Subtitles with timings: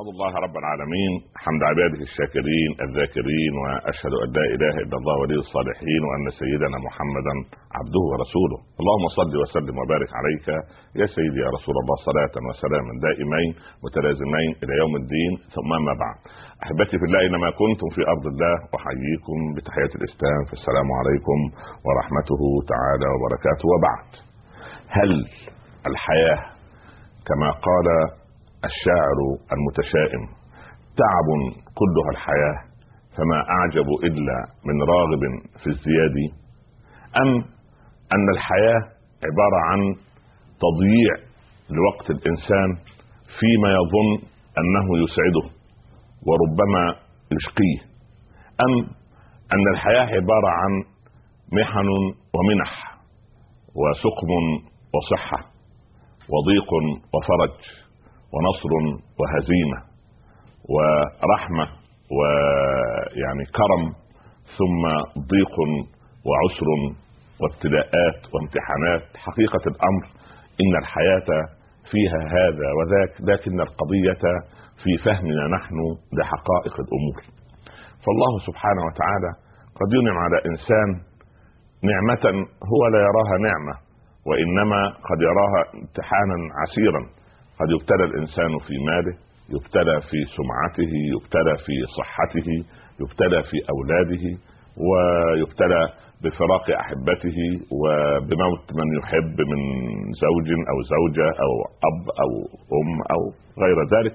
[0.00, 1.12] احمد الله رب العالمين
[1.44, 7.34] حمد عباده الشاكرين الذاكرين وأشهد أن لا إله إلا الله ولي الصالحين وأن سيدنا محمدا
[7.78, 8.58] عبده ورسوله.
[8.80, 10.46] اللهم صل وسلم وبارك عليك
[11.00, 13.50] يا سيدي يا رسول الله صلاة وسلاما دائمين
[13.84, 16.18] متلازمين إلى يوم الدين ثم ما بعد.
[16.64, 21.38] أحبتي في الله اينما كنتم في أرض الله أحييكم بتحية الإسلام فالسلام عليكم
[21.86, 22.42] ورحمته
[22.72, 23.64] تعالى وبركاته.
[23.72, 24.08] وبعد
[24.96, 25.10] هل
[25.90, 26.40] الحياة
[27.28, 27.86] كما قال
[28.64, 29.18] الشاعر
[29.54, 30.22] المتشائم.
[31.00, 31.28] تعب
[31.74, 32.58] كلها الحياة
[33.16, 35.22] فما أعجب إلا من راغب
[35.62, 36.16] في الزياد
[37.22, 37.28] أم
[38.14, 38.80] أن الحياة
[39.26, 39.80] عبارة عن
[40.64, 41.14] تضييع
[41.70, 42.68] لوقت الإنسان
[43.38, 45.46] فيما يظن أنه يسعده
[46.26, 46.96] وربما
[47.32, 47.80] يشقيه.
[48.60, 48.86] أم
[49.52, 50.84] أن الحياة عبارة عن
[51.52, 51.88] محن
[52.34, 53.00] ومنح
[53.74, 54.32] وسقم
[54.94, 55.38] وصحة
[56.28, 56.70] وضيق
[57.14, 57.79] وفرج.
[58.32, 58.72] ونصر
[59.18, 59.78] وهزيمة
[60.74, 61.66] ورحمة
[62.16, 63.84] ويعني كرم
[64.58, 64.82] ثم
[65.32, 65.56] ضيق
[66.28, 66.68] وعسر
[67.40, 69.02] وابتلاءات وامتحانات.
[69.16, 70.04] حقيقة الأمر
[70.62, 71.28] إن الحياة
[71.90, 74.22] فيها هذا وذاك لكن القضية
[74.82, 75.76] في فهمنا نحن
[76.18, 77.18] لحقائق الأمور.
[78.04, 79.30] فالله سبحانه وتعالى
[79.78, 80.88] قد ينعم على إنسان
[81.90, 82.24] نعمة
[82.72, 83.74] هو لا يراها نعمة
[84.26, 87.19] وإنما قد يراها امتحانا عسيرا.
[87.60, 89.14] قد يبتلى الإنسان في ماله
[89.54, 92.48] يبتلى في سمعته يبتلى في صحته
[93.00, 94.24] يبتلى في أولاده
[94.86, 95.82] ويبتلى
[96.24, 97.38] بفراق أحبته
[97.80, 99.60] وبموت من يحب من
[100.24, 101.52] زوج أو زوجة أو
[101.88, 102.30] أب أو
[102.78, 103.20] أم أو
[103.64, 104.14] غير ذلك.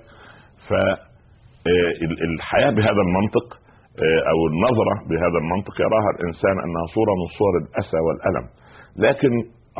[1.66, 3.48] فالحياه بهذا المنطق
[4.32, 8.46] أو النظرة بهذا المنطق يراها الإنسان أنها صورة من صور الأسى والألم.
[9.06, 9.32] لكن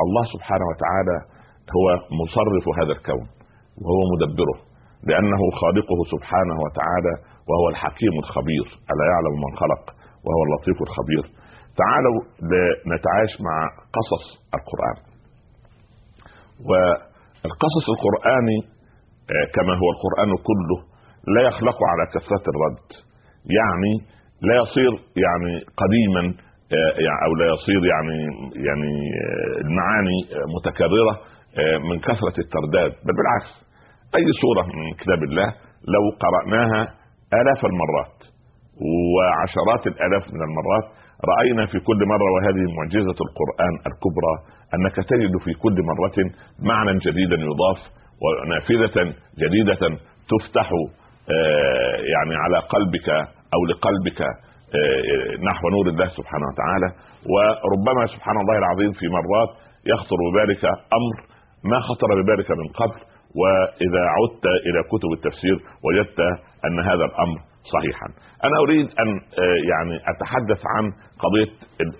[0.04, 1.16] الله سبحانه وتعالى
[1.76, 1.86] هو
[2.22, 3.26] مصرف هذا الكون.
[3.84, 4.56] وهو مدبره
[5.08, 7.14] لأنه خالقه سبحانه وتعالى
[7.48, 9.82] وهو الحكيم الخبير ألا يعلم من خلق
[10.24, 11.24] وهو اللطيف الخبير.
[11.82, 12.18] تعالوا
[12.94, 13.56] نتعايش مع
[13.96, 14.24] قصص
[14.58, 14.98] القرآن.
[16.68, 18.58] والقصص القرآني
[19.30, 20.78] آه، كما هو القرآن كله
[21.34, 22.88] لا يخلق على كثرة الرد.
[23.58, 23.92] يعني
[24.42, 24.92] لا يصير
[25.24, 26.22] يعني قديما
[26.72, 28.18] آه، يعني أو لا يصير يعني
[28.66, 30.18] يعني آه، المعاني
[30.56, 31.36] متكررة
[31.90, 33.65] من كثرة الترداد بل بالعكس.
[34.16, 35.48] أي سورة من كتاب الله
[35.94, 36.82] لو قرأناها
[37.40, 38.16] آلاف المرات
[39.14, 40.84] وعشرات الآلاف من المرات
[41.32, 44.34] رأينا في كل مرة وهذه معجزة القرآن الكبرى
[44.74, 46.16] أنك تجد في كل مرة
[46.70, 47.78] معنى جديدا يضاف
[48.22, 49.82] ونافذة جديدة
[50.32, 50.70] تفتح
[51.30, 53.08] آه، يعني على قلبك
[53.54, 56.88] أو لقلبك آه، نحو نور الله سبحانه وتعالى.
[57.32, 59.50] وربما سبحان الله العظيم في مرات
[59.92, 60.64] يخطر ببالك
[60.98, 61.16] أمر
[61.70, 63.00] ما خطر ببالك من قبل
[63.40, 66.20] وإذا عدت إلى كتب التفسير وجدت
[66.66, 67.38] أن هذا الأمر
[67.72, 68.06] صحيحا.
[68.44, 69.08] أنا أريد أن
[69.42, 70.84] آه، يعني أتحدث عن
[71.18, 71.52] قضية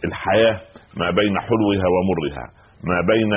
[0.05, 0.61] الحياة
[0.97, 2.47] ما بين حلوها ومرها
[2.85, 3.31] ما بين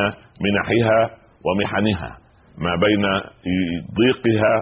[0.45, 1.09] منحها
[1.45, 2.17] ومحنها
[2.57, 3.03] ما بين
[3.99, 4.53] ضيقها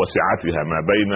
[0.00, 1.12] وسعتها ما بين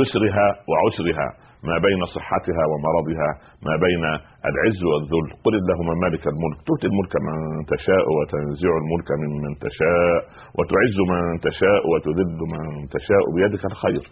[0.00, 1.28] يسرها وعسرها.
[1.68, 3.30] ما بين صحتها ومرضها
[3.66, 4.04] ما بين
[4.50, 5.28] العز والذل.
[5.44, 6.58] قل اللهم مالك الملك.
[6.68, 7.38] تؤتي الملك من
[7.72, 10.20] تشاء وتنزع الملك ممن تشاء
[10.56, 13.24] وتعز من تشاء وتذل من تشاء.
[13.36, 14.02] بيدك الخير.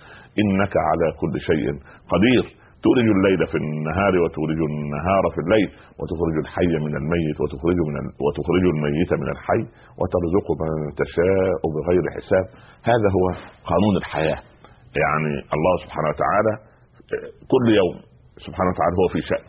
[0.40, 1.66] إنك على كل شيء
[2.12, 2.44] قدير.
[2.84, 7.94] تولج الليل في النهار وتولج النهار في الليل وتخرج الحي من الميت وتخرج من
[8.24, 9.62] وتخرج الميت من الحي
[10.00, 10.72] وترزق من
[11.02, 12.44] تشاء بغير حساب.
[12.90, 13.24] هذا هو
[13.70, 14.40] قانون الحياة.
[15.02, 16.52] يعني الله سبحانه وتعالى
[17.52, 17.96] كل يوم
[18.46, 19.44] سبحانه وتعالى هو في شأن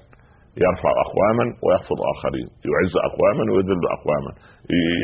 [0.66, 4.32] يرفع أقواما ويخفض آخرين يعز أقواما ويذل أقواما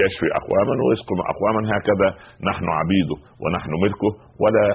[0.06, 2.08] يشفي أقواما ويسقم أقواما هكذا
[2.50, 4.12] نحن عبيده ونحن ملكه
[4.44, 4.66] ولا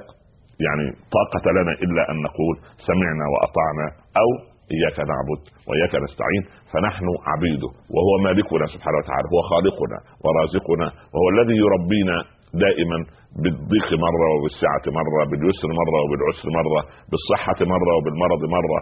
[0.67, 0.85] يعني
[1.17, 2.55] طاقة لنا إلا أن نقول
[2.89, 3.87] سمعنا وأطعنا
[4.23, 4.29] أو
[4.77, 6.43] إياك نعبد وإياك نستعين
[6.73, 12.17] فنحن عبيده وهو مالكنا سبحانه وتعالى هو خالقنا ورازقنا وهو الذي يربينا
[12.55, 12.99] دائما
[13.43, 16.81] بالضيق مرة وبالسعه مرة باليسر مرة وبالعسر مرة
[17.11, 18.79] بالصحة مرة وبالمرض مرة.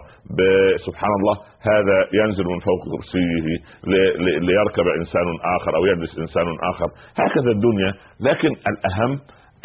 [0.87, 1.35] سبحان الله
[1.71, 3.45] هذا ينزل من فوق كرسيه
[4.47, 6.89] ليركب إنسان آخر أو يجلس إنسان آخر.
[7.21, 7.91] هكذا الدنيا.
[8.27, 9.11] لكن الأهم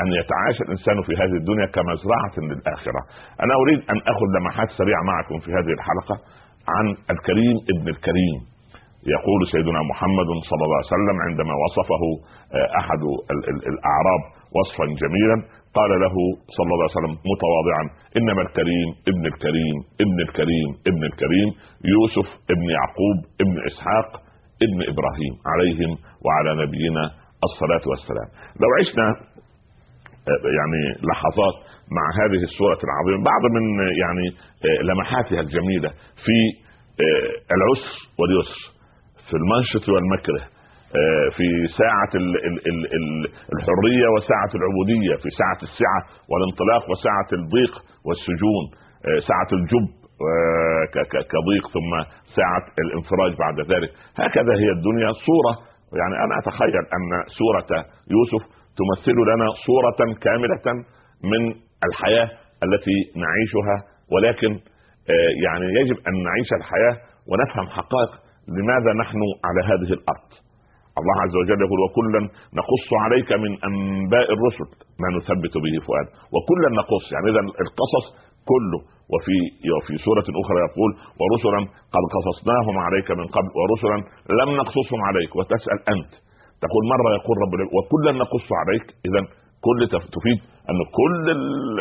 [0.02, 3.00] أن يتعايش الإنسان في هذه الدنيا كمزرعة للآخرة.
[3.44, 6.16] أنا أريد أن أخذ لمحات سريعة معكم في هذه الحلقة
[6.74, 8.53] عن الكريم ابن الكريم.
[9.06, 12.02] يقول سيدنا محمد صلى الله عليه وسلم عندما وصفه
[12.58, 13.00] آه، أحد
[13.72, 14.22] الأعراب
[14.56, 15.36] وصفا جميلا
[15.78, 16.14] قال له
[16.56, 17.84] صلى الله عليه وسلم متواضعا
[18.18, 21.48] إنما الكريم ابن الكريم ابن الكريم ابن الكريم
[21.94, 24.08] يوسف ابن يعقوب ابن إسحاق
[24.66, 25.90] ابن إبراهيم عليهم
[26.24, 27.04] وعلى نبينا
[27.48, 28.28] الصلاة والسلام.
[28.62, 29.06] لو عشنا
[30.28, 31.56] آه، يعني لحظات
[31.96, 33.64] مع هذه السوره العظيمة بعض من
[34.02, 34.26] يعني
[34.68, 35.88] آه، لمحاتها الجميلة
[36.24, 36.36] في
[37.56, 38.73] العسر واليسر.
[39.28, 40.42] في المنشط والمكره
[41.00, 41.46] آه، في
[41.80, 42.12] ساعة
[43.54, 46.00] الحرية وساعة العبودية في ساعة السعة
[46.30, 47.74] والانطلاق وساعة الضيق
[48.06, 48.64] والسجون
[49.28, 49.86] ساعة الجب
[51.34, 51.92] كضيق ثم
[52.36, 53.90] ساعة الانفراج بعد ذلك.
[54.16, 55.10] هكذا هي الدنيا.
[55.26, 55.52] صورة
[56.00, 57.70] يعني أنا أتخيل أن سورة
[58.14, 58.42] يوسف
[58.78, 60.84] تمثل لنا صورة كاملة
[61.32, 61.54] من
[61.88, 62.28] الحياة
[62.64, 63.76] التي نعيشها
[64.12, 64.52] ولكن
[65.10, 66.96] آه، يعني يجب أن نعيش الحياة
[67.28, 68.10] ونفهم حقائق
[68.48, 70.30] لماذا نحن على هذه الأرض؟
[71.00, 72.20] الله عز وجل يقول وكلا
[72.60, 74.68] نقص عليك من أنباء الرسل.
[75.02, 76.06] ما نثبت به فؤاد.
[76.34, 77.04] وكلا نقص.
[77.14, 78.06] يعني اذا القصص
[78.50, 78.80] كله
[79.12, 79.36] وفي
[79.76, 81.60] وفي سورة أخرى يقول ورسلا
[81.94, 83.98] قد قصصناهم عليك من قبل ورسلا
[84.40, 85.30] لم نقصصهم عليك.
[85.36, 86.12] وتسأل أنت.
[86.64, 88.86] تقول مرة يقول رب وكلا نقص عليك.
[89.08, 89.20] إذا
[89.66, 89.80] كل
[90.16, 90.38] تفيد
[90.70, 91.24] أن كل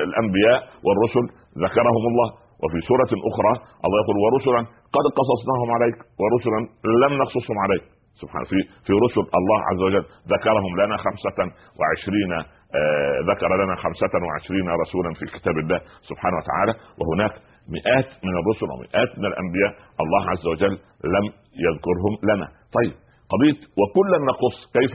[0.07, 1.25] الأنبياء والرسل
[1.65, 2.29] ذكرهم الله.
[2.63, 3.53] وفي سورة أخرى
[3.85, 4.61] الله يقول ورسلا
[4.95, 6.59] قد قصصناهم عليك ورسلا
[7.03, 7.85] لم نقصصهم عليك.
[8.21, 11.39] سبحان في في رسل الله عز وجل ذكرهم لنا خمسة
[11.79, 15.79] وعشرين آه ذكر لنا خمسة وعشرين رسولا في كتاب الله
[16.09, 17.33] سبحانه وتعالى وهناك
[17.75, 19.71] مئات من الرسل ومئات من الأنبياء
[20.03, 20.73] الله عز وجل
[21.15, 21.25] لم
[21.65, 22.47] يذكرهم لنا.
[22.77, 22.93] طيب
[23.33, 24.93] قضية وكلا نقص كيف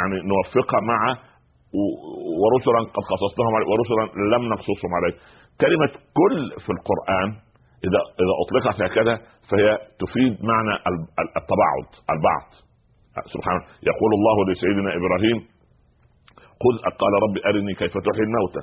[0.00, 1.00] يعني نوفقها مع
[2.40, 5.16] ورسلا قد قصصناهم عليك ورسلا لم نقصصهم عليك.
[5.60, 7.28] كلمة كل في القرآن
[7.86, 9.14] إذا إذا أطلقت هكذا
[9.48, 10.74] فهي تفيد معنى
[11.38, 12.46] التباعد البعض.
[13.34, 15.38] سبحانه يقول الله لسيدنا إبراهيم
[16.62, 18.62] خذ قال رب أرني كيف تحيي الموتى.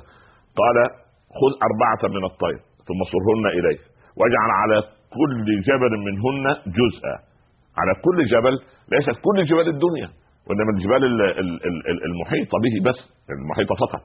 [0.60, 0.76] قال
[1.38, 2.58] خذ أربعة من الطير
[2.88, 3.80] ثم صرهن اليك
[4.18, 4.78] واجعل على
[5.16, 6.46] كل جبل منهن
[6.78, 7.16] جزءا.
[7.80, 8.54] على كل جبل
[8.92, 10.08] ليست كل جبال الدنيا.
[10.48, 11.02] وإنما الجبال
[12.10, 12.98] المحيطة به بس
[13.30, 14.04] المحيطة فقط.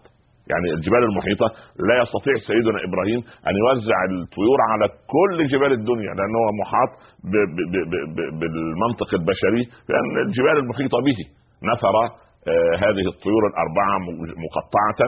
[0.52, 1.48] يعني الجبال المحيطة
[1.90, 4.86] لا يستطيع سيدنا إبراهيم أن يوزع الطيور على
[5.16, 6.92] كل جبال الدنيا لأنه هو محاط
[8.40, 11.20] بالمنطق البشري لأن الجبال المحيطة به.
[11.72, 11.96] نثر
[12.48, 13.96] آه، هذه الطيور الأربعة
[14.46, 15.02] مقطعة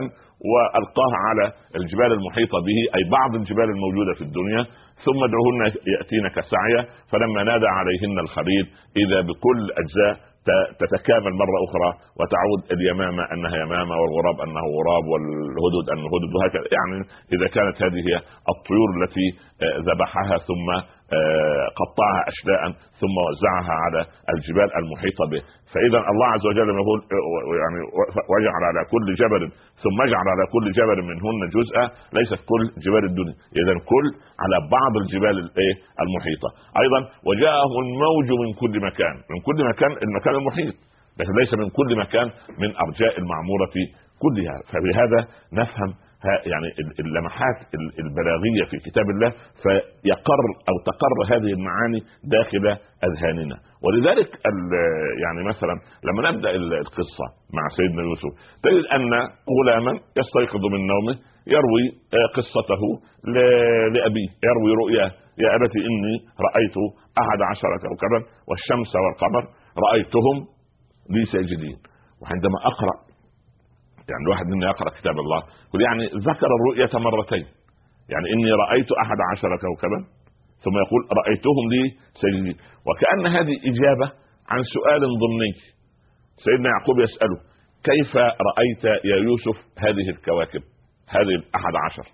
[0.50, 4.62] وألقاها على الجبال المحيطة به أي بعض الجبال الموجودة في الدنيا.
[5.04, 5.60] ثم ادعوهن
[5.94, 8.64] يأتينك سعيا فلما نادى عليهن الخليل
[8.96, 10.26] إذا بكل أجزاء
[10.80, 16.68] تتكامل مرة أخرى وتعود اليمامة أنها يمامة والغراب أنه غراب والهدد أنه هدد وهكذا.
[16.76, 16.96] يعني
[17.34, 18.16] إذا كانت هذه هي
[18.54, 19.28] الطيور التي
[19.62, 20.68] آه، ذبحها ثم
[21.80, 22.62] قطعها أشلاء
[23.00, 24.00] ثم وزعها على
[24.34, 25.42] الجبال المحيطة به.
[25.72, 27.00] فإذا الله عز وجل يقول
[27.62, 27.78] يعني
[28.32, 29.42] واجعل على كل جبل
[29.84, 33.34] ثم اجعل على كل جبل منهن جزءا ليست كل جبال الدنيا.
[33.60, 34.06] إذا كل
[34.42, 35.74] على بعض الجبال الايه
[36.04, 36.48] المحيطة.
[36.82, 40.74] أيضا وجاءه الموج من كل مكان من كل مكان المكان المحيط
[41.18, 42.26] لكن ليس من كل مكان
[42.58, 43.74] من أرجاء المعمورة
[44.22, 44.56] كلها.
[44.72, 45.20] فبهذا
[45.52, 46.68] نفهم يعني
[47.00, 47.58] اللمحات
[47.98, 49.30] البلاغية في كتاب الله
[49.62, 53.56] فيقر أو تقر هذه المعاني داخل أذهاننا.
[53.84, 54.28] ولذلك
[55.24, 55.74] يعني مثلا
[56.04, 58.32] لما نبدأ القصة مع سيدنا يوسف
[58.62, 59.10] تجد أن
[59.58, 61.16] غلاما يستيقظ من نومه
[61.46, 61.84] يروي
[62.14, 62.82] آه، قصته
[63.94, 65.06] لابيه يروي رؤيا
[65.38, 66.14] يا ابت إني
[66.46, 66.76] رأيت
[67.22, 69.44] أحد عشر كوكبا والشمس والقمر
[69.86, 70.36] رأيتهم
[71.10, 71.76] لي ساجدين
[72.22, 73.05] وعندما أقرأ
[74.10, 75.42] يعني الواحد منا يقرأ كتاب الله.
[75.68, 77.46] يقول يعني ذكر الرؤية مرتين.
[78.12, 80.00] يعني إني رأيت أحد عشر كوكبا
[80.64, 81.82] ثم يقول رأيتهم لي
[82.20, 84.06] ساجدين وكأن هذه إجابة
[84.48, 85.52] عن سؤال ضمني
[86.44, 87.38] سيدنا يعقوب يساله
[87.84, 88.16] كيف
[88.48, 90.62] رأيت يا يوسف هذه الكواكب
[91.08, 92.06] هذه الأحد عشر؟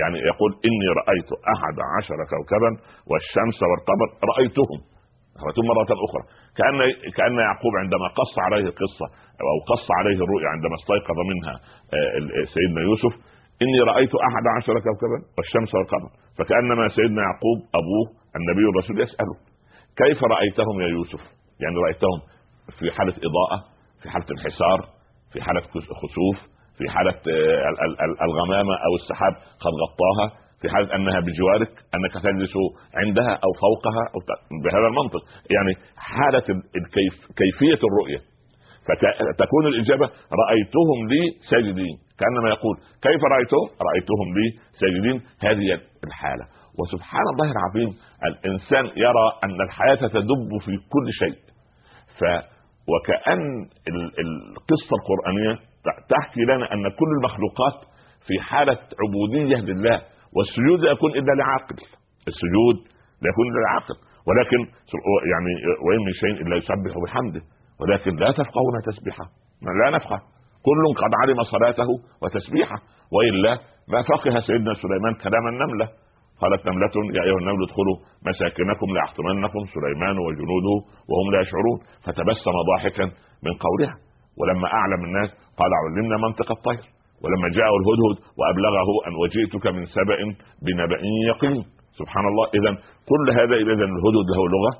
[0.00, 2.70] يعني يقول إني رأيت أحد عشر كوكبا
[3.10, 4.78] والشمس والقمر رأيتهم.
[5.46, 6.22] رأيتهم مرة أخرى.
[6.58, 6.76] كأن
[7.16, 9.06] كأن يعقوب عندما قص عليه القصة
[9.40, 11.54] أو قص عليه الرؤيا عندما استيقظ منها
[11.96, 13.12] آه، سيدنا يوسف
[13.62, 16.10] إني رأيت أحد عشر كوكبا والشمس والقمر.
[16.38, 18.06] فكأنما سيدنا يعقوب أبوه
[18.38, 19.36] النبي الرسول يسأله
[20.02, 21.22] كيف رأيتهم يا يوسف؟
[21.62, 22.18] يعني رأيتهم
[22.78, 23.58] في حالة إضاءة
[24.02, 24.78] في حالة انحسار
[25.32, 25.60] في حالة
[26.02, 26.38] خسوف
[26.78, 29.32] في حالة آه، الغمامة أو السحاب
[29.64, 30.41] قد غطاها.
[30.62, 32.54] في حاله أنها بجوارك أنك تجلس
[32.94, 34.20] عندها أو فوقها أو
[34.64, 35.22] بهذا المنطق.
[35.54, 36.46] يعني حالة
[36.80, 38.20] الكيف كيفية الرؤية.
[39.38, 40.06] فتكون الإجابة
[40.42, 41.94] رأيتهم لي ساجدين.
[42.18, 44.46] كأنما يقول كيف رأيتهم؟ رأيتهم لي
[44.80, 45.22] ساجدين.
[45.46, 46.44] هذه الحالة.
[46.78, 47.90] وسبحان الله العظيم
[48.24, 51.38] الإنسان يرى أن الحياة تدب في كل شيء.
[52.18, 52.22] ف
[52.92, 53.68] وكأن
[54.24, 55.58] القصة القرآنية
[56.08, 57.78] تحكي لنا أن كل المخلوقات
[58.26, 60.02] في حالة عبودية لله.
[60.36, 61.76] والسجود لا يكون إلا لعاقل.
[62.30, 62.76] السجود
[63.22, 63.96] لا يكون إلا لعاقل.
[64.28, 64.60] ولكن
[65.32, 65.52] يعني
[65.86, 67.42] وان من شيء إلا يسبح بحمده.
[67.80, 69.26] ولكن لا تفقهون تسبحه
[69.80, 70.18] لا نفقه.
[70.66, 71.90] كل قد علم صلاته
[72.22, 72.78] وتسبيحه.
[73.14, 73.52] وإلا
[73.92, 75.88] ما فقه سيدنا سليمان كلام النملة.
[76.40, 77.96] قالت نملة يا أيها النمل ادخلوا
[78.26, 80.74] مساكنكم ليحطمنكم سليمان وجنوده
[81.10, 81.78] وهم لا يشعرون.
[82.04, 83.04] فتبسم ضاحكا
[83.46, 83.96] من قولها.
[84.38, 86.84] ولما أعلم الناس قال علمنا منطق الطير.
[87.22, 90.18] ولما جاءه الهدهد وأبلغه أن وجئتك من سبأ
[90.64, 91.00] بنبأ
[91.30, 91.64] يقين.
[92.00, 92.70] سبحان الله إذا
[93.10, 94.72] كل هذا إذا الهدهد له لغة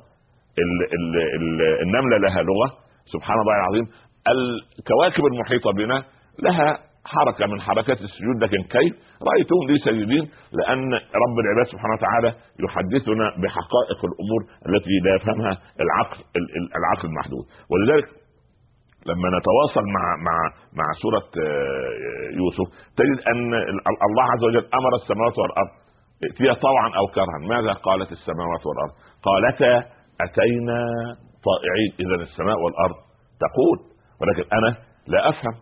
[0.64, 2.68] ال ال ال النملة لها لغة.
[3.14, 3.86] سبحان الله العظيم.
[4.34, 6.04] الكواكب المحيطة بنا
[6.42, 8.92] لها حركة من حركات السجود لكن كيف؟
[9.28, 12.30] رأيتهم لي ساجدين لأن رب العباد سبحانه وتعالى
[12.64, 15.52] يحدثنا بحقائق الأمور التي لا يفهمها
[15.84, 16.18] العقل
[16.78, 17.44] العقل المحدود.
[17.70, 18.06] ولذلك
[19.06, 20.36] لما نتواصل مع مع
[20.78, 22.66] مع سورة آه، يوسف
[22.96, 23.54] تجد أن
[24.08, 25.82] الله عز وجل أمر السماوات والأرض
[26.24, 27.38] ائتيا طوعا أو كرها.
[27.48, 28.92] ماذا قالت السماوات والأرض؟
[29.22, 29.88] قالتا
[30.20, 30.80] أتينا
[31.48, 31.92] طائعين.
[32.00, 32.94] اذا السماء والأرض
[33.44, 33.78] تقول
[34.20, 35.54] ولكن أنا لا أفهم.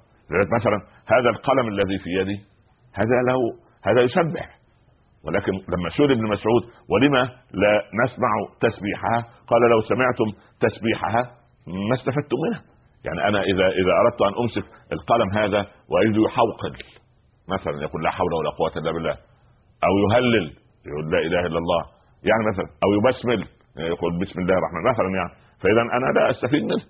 [0.59, 2.39] مثلا هذا القلم الذي في يدي
[2.95, 3.39] هذا له
[3.85, 4.61] هذا يسبح.
[5.25, 8.31] ولكن لما سئل ابن مسعود ولما لا نسمع
[8.61, 10.29] تسبيحها؟ قال لو سمعتم
[10.61, 11.23] تسبيحها
[11.67, 12.70] ما استفدتم منها.
[13.05, 16.73] يعني أنا إذا إذا أردت أن أمسك القلم هذا واجد يحوقل
[17.49, 19.17] مثلا يقول لا حول ولا قوة إلا بالله
[19.87, 20.53] أو يهلل
[20.87, 21.83] يقول لا إله إلا الله
[22.29, 26.85] يعني مثلا أو يبسمل يقول بسم الله الرحمن مثلا يعني فاذا أنا لا أستفيد منه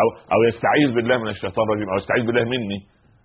[0.00, 2.78] أو أو يستعيذ بالله من الشيطان الرجيم أو يستعيذ بالله مني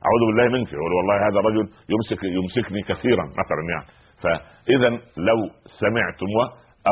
[0.06, 3.88] أعوذ بالله منك يقول والله هذا الرجل يمسك يمسكني كثيرا مثلا يعني.
[4.24, 5.40] فاذا لو
[5.80, 6.32] سمعتم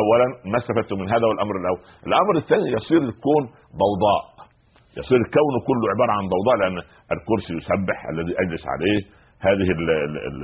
[0.01, 1.79] اولا ما استفدتم من هذا والأمر الأول.
[2.07, 3.43] الأمر الثاني يصير الكون
[3.81, 4.21] ضوضاء
[4.97, 6.77] يصير الكون كله عبارة عن ضوضاء لأن
[7.15, 8.99] الكرسي يسبح الذي اجلس عليه.
[9.49, 9.67] هذه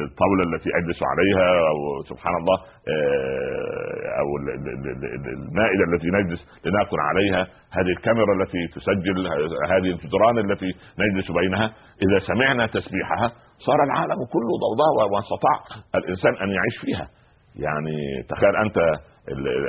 [0.07, 2.57] الطاولة التي اجلس عليها أو سبحان الله
[2.93, 7.47] آه، أو المائدة التي نجلس لنأكل عليها.
[7.77, 9.27] هذه الكاميرا التي تسجل
[9.73, 11.73] هذه الجدران التي نجلس بينها.
[12.05, 13.27] إذا سمعنا تسبيحها
[13.67, 15.57] صار العالم كله ضوضاء واستطاع
[15.95, 17.07] الإنسان أن يعيش فيها.
[17.55, 18.77] يعني تخيل أنت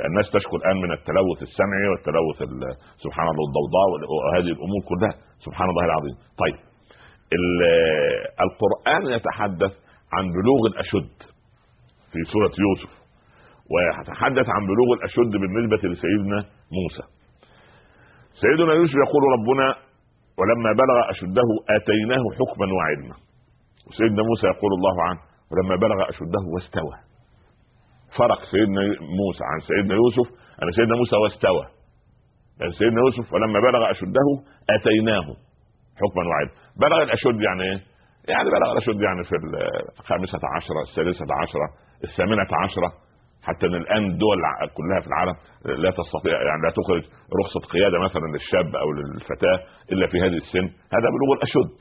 [0.07, 2.37] الناس تشكو الآن من التلوث السمعي والتلوث
[3.03, 5.13] سبحان الله الضوضاء وهذه الأمور كلها.
[5.45, 6.15] سبحان الله العظيم.
[6.43, 6.57] طيب.
[8.45, 9.73] القرآن يتحدث
[10.13, 11.17] عن بلوغ الأشد
[12.11, 12.91] في سورة يوسف
[13.71, 16.39] ويتحدث عن بلوغ الأشد بالنسبة لسيدنا
[16.77, 17.03] موسى.
[18.41, 19.75] سيدنا يوسف يقول ربنا
[20.39, 23.15] ولما بلغ أشده آتيناه حكما وعلما.
[23.87, 25.19] وسيدنا موسى يقول الله عنه
[25.51, 27.10] ولما بلغ أشده واستوى.
[28.17, 28.81] فرق سيدنا
[29.19, 30.27] موسى عن سيدنا يوسف.
[30.63, 31.65] أن سيدنا موسى واستوى.
[32.59, 34.27] لأن سيدنا يوسف ولما بلغ أشده
[34.69, 35.27] آتيناه.
[36.01, 36.51] حكما وعلما.
[36.85, 37.79] بلغ الأشد يعني إيه؟
[38.33, 39.35] يعني بلغ الأشد يعني في
[39.99, 41.67] الخامسة عشرة السادسة عشرة
[42.03, 42.91] الثامنة عشرة.
[43.43, 44.37] حتى إن الآن الدول
[44.77, 47.03] كلها في العالم لا تستطيع يعني لا تخرج
[47.41, 49.57] رخصة قيادة مثلا للشاب أو للفتاة
[49.91, 50.65] إلا في هذه السن.
[50.95, 51.77] هذا بلوغ الأشد.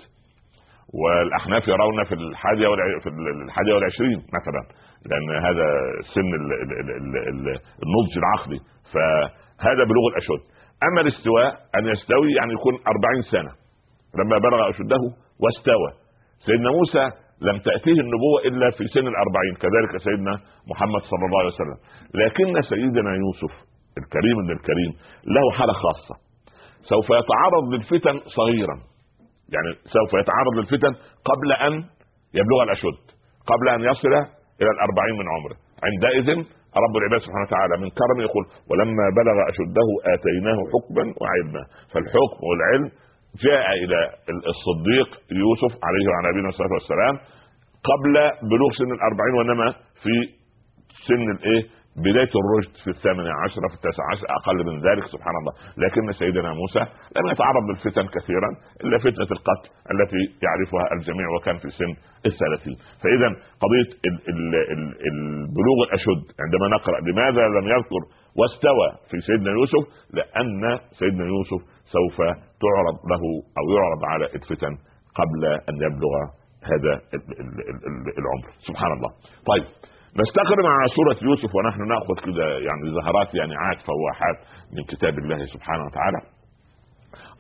[1.01, 2.69] والأحناف يرون في الحادية
[3.03, 3.09] في
[3.47, 4.63] الحادية والعشرين مثلا.
[5.09, 5.66] لأن هذا
[6.14, 6.30] سن
[7.85, 8.61] النضج العقلي
[8.92, 10.42] فهذا بلوغ الأشد.
[10.88, 13.52] أما الاستواء أن يستوي يعني يكون أربعين سنة.
[14.19, 15.02] لما بلغ أشده
[15.42, 15.90] واستوى.
[16.47, 17.04] سيدنا موسى
[17.42, 20.35] لم تأتيه النبوة إلا في سن الأربعين كذلك سيدنا
[20.71, 21.78] محمد صلى الله عليه وسلم.
[22.14, 23.52] لكن سيدنا يوسف
[23.99, 24.92] الكريم من الكريم
[25.25, 26.14] له حالة خاصة.
[26.83, 28.76] سوف يتعرض للفتن صغيرا.
[29.54, 30.92] يعني سوف يتعرض للفتن
[31.25, 31.73] قبل أن
[32.35, 33.02] يبلغ الأشد.
[33.47, 35.57] قبل أن يصل إلى الأربعين من عمره.
[35.88, 36.29] عندئذ
[36.85, 41.62] رب العباد سبحانه وتعالى من كرمه يقول ولما بلغ أشده آتيناه حكما وعلما.
[41.93, 42.87] فالحكم والعلم
[43.47, 43.99] جاء إلى
[44.55, 45.09] الصديق
[45.43, 47.14] يوسف عليه وعلى نبينا الصلاه والسلام
[47.90, 48.14] قبل
[48.50, 49.69] بلوغ سن الأربعين وإنما
[50.02, 50.14] في
[51.09, 51.62] سن الإيه؟
[51.97, 55.53] بداية الرشد في الثامنة عشرة في التاسعة عشر أقل من ذلك سبحان الله.
[55.85, 56.83] لكن سيدنا موسى
[57.17, 58.51] لم يتعرض للفتن كثيرا
[58.85, 61.93] إلا فتنة القتل التي يعرفها الجميع وكان في سن
[62.27, 62.77] الثلاثين.
[63.03, 63.29] فإذا
[63.63, 63.91] قضية
[65.11, 68.03] البلوغ الأشد عندما نقرأ لماذا لم يذكر
[68.39, 69.83] واستوى في سيدنا يوسف
[70.15, 71.61] لأن سيدنا يوسف
[71.97, 72.17] سوف
[72.65, 73.23] تعرض له
[73.59, 74.73] أو يعرض على الفتن
[75.15, 76.13] قبل أن يبلغ
[76.71, 76.93] هذا
[78.21, 78.47] العمر.
[78.69, 79.11] سبحان الله.
[79.47, 79.65] طيب.
[80.19, 84.38] نستقر مع سورة يوسف ونحن نأخذ كده يعني زهرات عاد فواحات
[84.76, 86.21] من كتاب الله سبحانه وتعالى.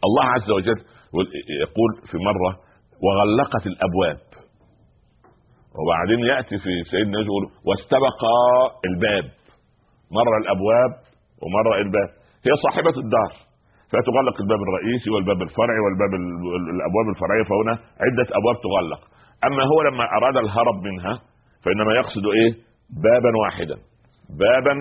[0.06, 0.78] الله عز وجل
[1.64, 2.50] يقول في مرة
[3.04, 4.20] وغلقت الأبواب.
[5.78, 8.34] وبعدين يأتي في سيدنا يقول واستبقى
[8.88, 9.30] الباب.
[10.18, 10.92] مرة الأبواب
[11.42, 12.08] ومرة الباب.
[12.46, 13.32] هي صاحبة الدار.
[13.90, 16.12] فتغلق الباب الرئيسي والباب الفرعي والباب
[16.74, 17.74] الأبواب الفرعية فهنا
[18.04, 19.00] عدة أبواب تغلق.
[19.48, 21.14] أما هو لما أراد الهرب منها
[21.64, 22.52] فإنما يقصد إيه؟
[23.04, 23.76] بابا واحدا.
[24.38, 24.74] بابا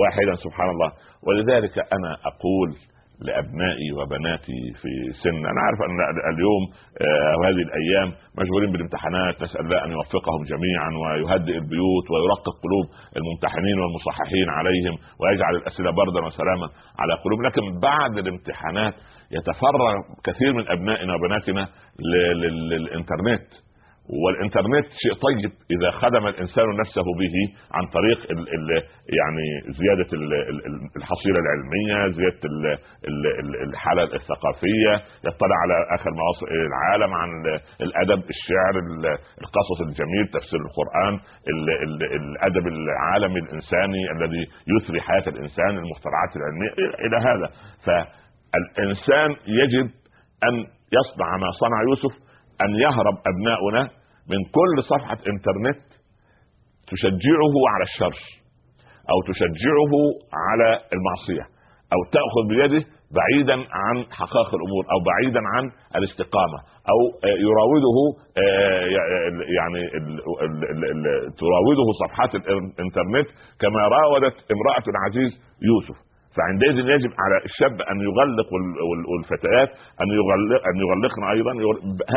[0.00, 0.92] واحدا سبحان الله.
[1.26, 2.70] ولذلك أنا أقول
[3.26, 5.96] لأبنائي وبناتي في سن أنا عارف أن
[6.34, 6.62] اليوم
[7.02, 8.08] آه، وهذه الأيام
[8.40, 12.86] مشغولين بالامتحانات نسال الله أن يوفقهم جميعا ويهدئ البيوت ويرقق قلوب
[13.16, 17.42] الممتحنين والمصححين عليهم ويجعل الأسئلة بردا وسلاما على قلوب.
[17.42, 18.94] لكن بعد الامتحانات
[19.36, 19.92] يتفرغ
[20.24, 21.68] كثير من أبنائنا وبناتنا
[22.70, 23.48] للإنترنت.
[24.10, 27.34] والإنترنت شيء طيب إذا خدم الإنسان نفسه به
[27.72, 28.82] عن طريق ال ال
[29.18, 30.32] يعني زيادة ال
[30.96, 34.92] الحصيلة العلمية، زيادة ال الحالة الثقافية،
[35.24, 37.28] يطلع على آخر مواصل العالم عن
[37.80, 38.74] الأدب، الشعر،
[39.42, 41.20] القصص الجميل، تفسير القرآن،
[42.16, 46.72] الأدب العالمي الإنساني الذي يثري حياة الإنسان، المخترعات العلمية
[47.06, 47.48] إلى هذا،
[47.86, 49.90] فالإنسان يجب
[50.48, 50.54] أن
[50.98, 53.82] يصنع ما صنع يوسف أن يهرب أبناؤنا
[54.30, 55.82] من كل صفحة إنترنت
[56.90, 58.16] تشجعه على الشر
[59.10, 59.92] أو تشجعه
[60.48, 61.44] على المعصية
[61.92, 62.86] أو تأخذ بيده
[63.18, 66.58] بعيدا عن حقائق الأمور أو بعيدا عن الاستقامة
[66.92, 66.98] أو
[67.46, 67.96] يراوده
[68.38, 68.84] آه،
[69.58, 69.80] يعني
[71.40, 73.28] تراوده صفحات الانترنت
[73.60, 75.30] كما راودت امرأة العزيز
[75.62, 76.11] يوسف.
[76.36, 78.50] فعندئذ يجب على الشاب أن يغلق
[79.10, 79.70] والفتيات
[80.02, 81.52] أن يغلق أن يغلقن أيضا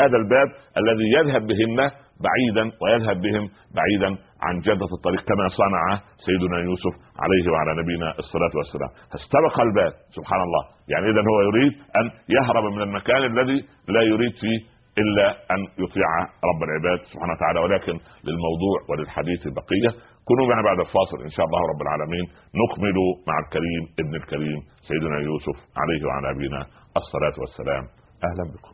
[0.01, 0.48] هذا الباب
[0.81, 1.77] الذي يذهب بهن
[2.25, 4.10] بعيدا ويذهب بهم بعيدا
[4.41, 5.84] عن جدة الطريق كما صنع
[6.25, 6.93] سيدنا يوسف
[7.24, 8.89] عليه وعلى نبينا الصلاة والسلام.
[9.12, 10.63] فاستبق الباب سبحان الله.
[10.91, 12.05] يعني إذا هو يريد أن
[12.36, 13.57] يهرب من المكان الذي
[13.88, 14.60] لا يريد فيه
[15.03, 16.10] إلا أن يطيع
[16.50, 17.60] رب العباد سبحانه وتعالى.
[17.60, 17.95] ولكن
[18.27, 19.91] للموضوع وللحديث بقيه
[20.27, 22.25] كونوا معنا بعد الفاصل إن شاء الله رب العالمين.
[22.62, 22.98] نكمل
[23.29, 26.62] مع الكريم ابن الكريم سيدنا يوسف عليه وعلى نبينا
[27.01, 27.84] الصلاة والسلام.
[28.27, 28.74] أهلا بكم.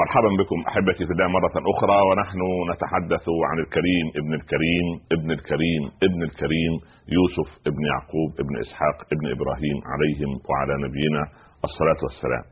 [0.00, 1.98] مرحبا بكم أحبتي في الله مرة أخرى.
[2.08, 2.40] ونحن
[2.72, 4.86] نتحدث عن الكريم ابن الكريم
[5.16, 6.72] ابن الكريم ابن الكريم
[7.16, 11.22] يوسف ابن يعقوب ابن إسحاق ابن إبراهيم عليهم وعلى نبينا.
[11.68, 12.44] الصلاة والسلام.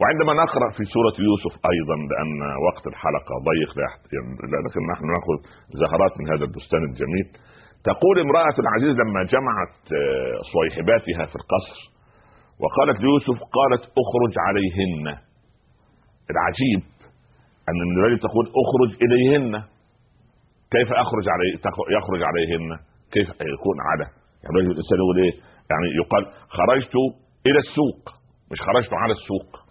[0.00, 2.32] وعندما نقرأ في سورة يوسف أيضا لأن
[2.68, 3.70] وقت الحلقة ضيق
[4.66, 5.38] لكن نحن نأخذ
[5.80, 7.26] زهرات من هذا البستان الجميل.
[7.84, 11.78] تقول امرأة العزيز لما جمعت آه، صويحباتها في القصر
[12.62, 15.06] وقالت ليوسف قالت اخرج عليهن.
[16.32, 16.82] العجيب
[17.68, 19.52] أن الرجل تقول اخرج إليهن.
[20.74, 21.48] كيف أخرج علي
[21.98, 22.78] يخرج عليهن؟
[23.12, 24.04] كيف يكون على
[24.44, 25.34] يعني الإنسان يقول إيه؟
[25.70, 26.94] يعني يقال خرجت
[27.46, 28.00] إلى السوق.
[28.52, 29.67] مش خرجت على السوق.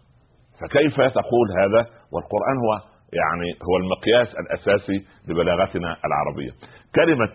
[0.61, 1.81] فكيف تقول هذا؟
[2.13, 2.71] والقرآن هو
[3.19, 6.51] يعني هو المقياس الأساسي لبلاغتنا العربية.
[6.95, 7.29] كلمة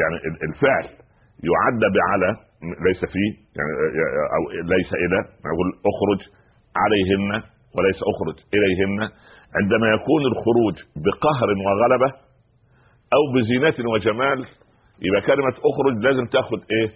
[0.00, 0.16] يعني
[0.48, 0.84] الفعل
[1.50, 2.30] يعد بعلى
[2.86, 3.72] ليس فيه يعني
[4.36, 4.42] أو
[4.74, 5.18] ليس إلى
[5.50, 6.20] نقول أخرج
[6.82, 7.42] عليهن
[7.76, 8.98] وليس أخرج إليهن.
[9.58, 12.10] عندما يكون الخروج بقهر وغلبة
[13.16, 14.38] أو بزينة وجمال
[15.06, 16.88] يبقى كلمة أخرج لازم تأخذ إيه؟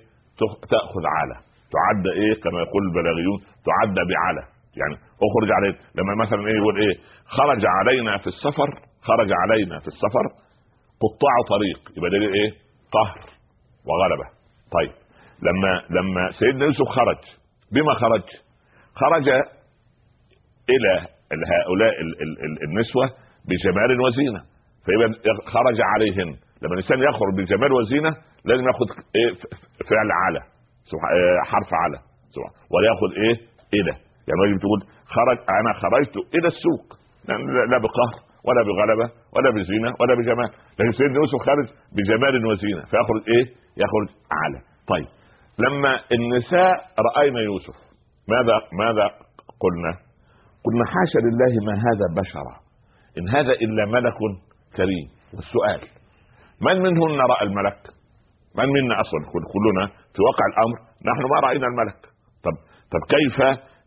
[0.70, 1.34] تأخذ على.
[1.74, 4.42] تعد إيه؟ كما يقول البلاغيون تعد بعلى.
[4.76, 4.94] يعني
[5.26, 8.68] اخرج علينا لما مثلا إيه يقول إيه خرج علينا في السفر
[9.02, 10.24] خرج علينا في السفر
[11.02, 12.50] قطاع طريق يبقى ده إيه؟
[12.92, 13.20] قهر
[13.88, 14.26] وغلبة.
[14.72, 14.92] طيب
[15.42, 17.18] لما لما سيدنا يوسف خرج
[17.72, 18.22] بما خرج؟
[18.94, 19.28] خرج
[20.70, 21.94] إلى هؤلاء
[22.68, 23.04] النسوة
[23.48, 24.40] بجمال وزينة.
[24.84, 26.28] فيبقى خرج عليهن
[26.62, 28.10] لما الإنسان يخرج بجمال وزينة
[28.44, 29.34] لازم ياخذ إيه
[29.90, 31.98] فعل على إيه، حرف على
[32.72, 33.36] وياخذ إيه؟
[33.80, 34.09] إلى.
[34.26, 34.80] يعني الراجل بتقول
[35.16, 36.86] خرج أنا خرجت إلى السوق.
[37.72, 38.14] لا بقهر
[38.46, 40.50] ولا بغلبة ولا بزينة ولا بجمال.
[40.78, 42.82] لكن سيدنا يوسف خرج بجمال وزينة.
[42.90, 43.44] فيخرج إيه؟
[43.82, 44.60] يخرج أعلى.
[44.92, 45.08] طيب
[45.58, 46.74] لما النساء
[47.08, 47.76] رأينا يوسف
[48.28, 49.06] ماذا ماذا
[49.62, 49.92] قلنا؟
[50.64, 52.56] قلنا حاشا لله ما هذا بشرا.
[53.18, 54.18] إن هذا إلا ملك
[54.76, 55.08] كريم.
[55.34, 55.80] والسؤال
[56.66, 57.80] من منهن رأى الملك؟
[58.58, 60.76] من منا أصلا؟ كلنا في واقع الأمر
[61.08, 62.00] نحن ما رأينا الملك.
[62.44, 62.54] طب
[62.92, 63.36] طب كيف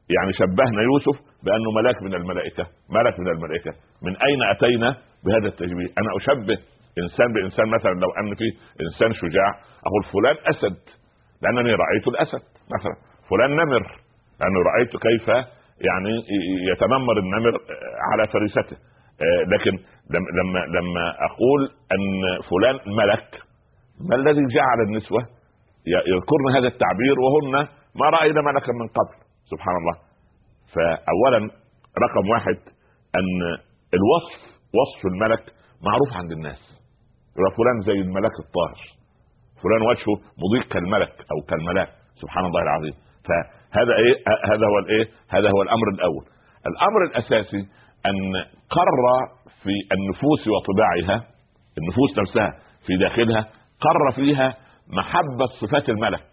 [0.10, 2.68] يعني شبهنا يوسف بأنه ملاك من الملائكة.
[2.90, 3.72] ملك من الملائكة.
[4.02, 6.58] من أين أتينا بهذا التشبيه أنا أشبه
[7.04, 8.48] إنسان بإنسان مثلا لو أن في
[8.84, 9.50] إنسان شجاع
[9.88, 10.80] أقول فلان أسد
[11.42, 12.44] لأنني رأيت الأسد
[12.76, 12.96] مثلا.
[13.30, 13.84] فلان نمر
[14.40, 15.28] لأنه رأيت كيف
[15.88, 16.14] يعني
[16.72, 17.60] يتنمر النمر
[18.12, 18.78] على فريسته.
[19.22, 19.72] آه، لكن
[20.10, 21.62] لما لما أقول
[21.92, 23.42] أن فلان ملك
[24.10, 25.20] ما الذي جعل النسوة
[25.88, 29.96] يذكرن هذا التعبير وهن ما رأينا ملكا من قبل؟ سبحان الله.
[30.74, 31.40] فاولا
[32.06, 32.58] رقم واحد
[33.16, 33.42] أن
[33.98, 34.42] الوصف
[34.78, 35.44] وصف الملك
[35.82, 36.62] معروف عند الناس.
[37.38, 38.80] يبقى فلان زي الملاك الطاهر.
[39.64, 41.90] فلان وجهه مضيء كالملك أو كالملاك
[42.22, 42.94] سبحان الله العظيم.
[43.28, 44.16] فهذا إيه؟
[44.54, 46.26] هذا هو الإيه؟ هذا هو الأمر الأول.
[46.68, 47.62] الأمر الأساسي
[48.06, 48.36] أن
[48.70, 48.98] قر
[49.64, 51.28] في النفوس وطباعها
[51.78, 53.42] النفوس نفسها في داخلها
[53.82, 54.56] قر فيها
[54.88, 56.28] محبة صفات الملك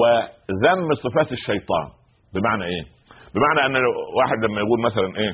[0.00, 1.88] وذم صفات الشيطان.
[2.34, 2.82] بمعنى إيه؟
[3.34, 3.82] بمعنى أن
[4.18, 5.32] واحد لما يقول مثلا إيه؟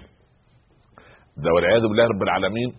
[1.44, 2.70] ده والعياذ بالله رب العالمين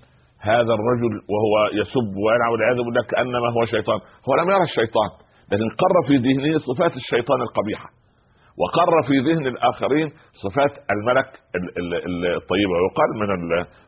[0.42, 5.10] هذا الرجل وهو يسب ويلعب والعياذ بالله كأنما هو شيطان هو لم يرى الشيطان
[5.52, 7.90] لكن قر في ذهنه صفات الشيطان القبيحة
[8.62, 10.12] وقر في ذهن الآخرين
[10.44, 11.30] صفات الملك
[12.38, 13.30] الطيبه ويقال من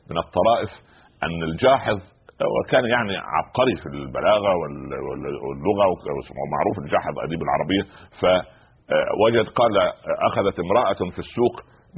[0.09, 0.69] من الطرائف
[1.23, 1.97] أن الجاحظ
[2.55, 5.85] وكان يعني عبقري في البلاغة واللغة
[6.39, 7.83] ومعروف الجاحظ أديب العربية
[8.89, 9.71] فوجد قال
[10.31, 11.55] أخذت امرأة في السوق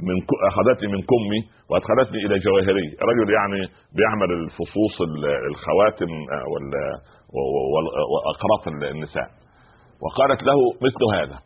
[0.08, 0.16] من
[0.50, 2.86] أخذتني من كمي وأدخلتني إلى جواهري.
[3.10, 3.60] رجل يعني
[3.96, 4.96] بيعمل الفصوص
[5.50, 6.10] الخواتم
[8.12, 9.28] وأقراط النساء.
[10.02, 11.38] وقالت له مثل هذا.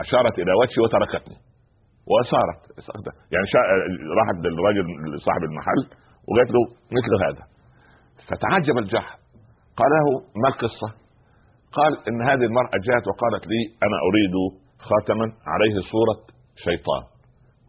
[0.00, 1.36] أشارت إلى وجهي وتركتني.
[2.10, 2.60] وسارت
[3.32, 3.46] يعني
[4.18, 4.86] راحت للرجل
[5.26, 5.82] صاحب المحل
[6.28, 6.62] وقالت له
[6.96, 7.44] مثل هذا.
[8.28, 9.18] فتعجب الجحر
[9.76, 10.06] قال له
[10.42, 11.07] ما القصة؟
[11.72, 14.34] قال إن هذه المرأة جاءت وقالت لي أنا أريد
[14.78, 16.20] خاتما عليه صورة
[16.64, 17.02] شيطان.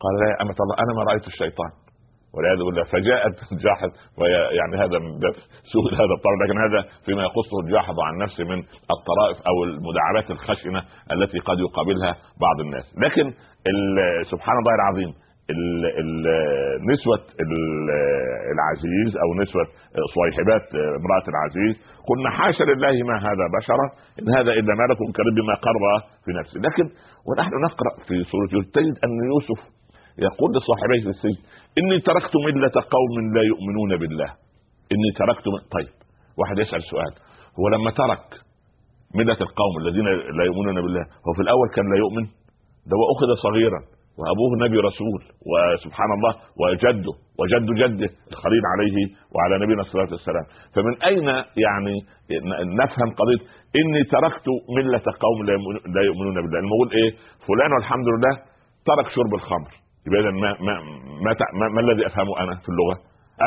[0.04, 1.72] قال لا يا أمة الله أنا ما رأيت الشيطان.
[2.34, 3.90] والعياذ بالله فجاءت الجاحظ
[4.60, 4.98] يعني هذا
[5.74, 8.60] سوء هذا الطرف لكن هذا فيما يقصه الجاحظ عن نفسه من
[8.96, 12.86] الطرائف أو المداعبات الخشنة التي قد يقابلها بعض الناس.
[12.98, 13.34] لكن
[14.32, 15.14] سبحان الله العظيم
[16.92, 17.22] نسوة
[18.54, 19.66] العزيز أو نسوة
[20.16, 21.76] صويحبات امرأة العزيز.
[22.10, 23.86] قلنا حاشا لله ما هذا بشرا
[24.20, 25.84] إن هذا إلا ملك كريم بما قرب
[26.26, 26.60] في نفسه.
[26.60, 26.86] لكن
[27.28, 29.60] ونحن نقرأ في سورة يوسف تجد أن يوسف
[30.28, 31.42] يقول لصاحبيه في السجن
[31.80, 34.30] إني تركت ملة قوم لا يؤمنون بالله.
[34.94, 35.46] إني تركت.
[35.76, 35.94] طيب
[36.40, 37.14] واحد يسأل سؤال.
[37.60, 38.26] هو لما ترك
[39.16, 40.06] ملة القوم الذين
[40.38, 42.26] لا يؤمنون بالله هو في الأول كان لا يؤمن؟
[42.90, 43.82] ده واخذ صغيرا.
[44.20, 48.98] وأبوه نبي رسول وسبحان الله وجده وجد جده الخليل عليه
[49.36, 50.46] وعلى نبينا الصلاة والسلام.
[50.76, 51.28] فمن أين
[51.66, 51.96] يعني
[52.82, 53.42] نفهم قضية
[53.80, 55.38] إني تركت ملة قوم
[55.96, 57.12] لا يؤمنون بالله؟ المقول إيه؟
[57.48, 58.34] فلان والحمد لله
[58.90, 59.72] ترك شرب الخمر.
[60.08, 60.74] يبقى اذا ما ما
[61.26, 62.96] ما, ما, ما الذي أفهمه أنا في اللغة؟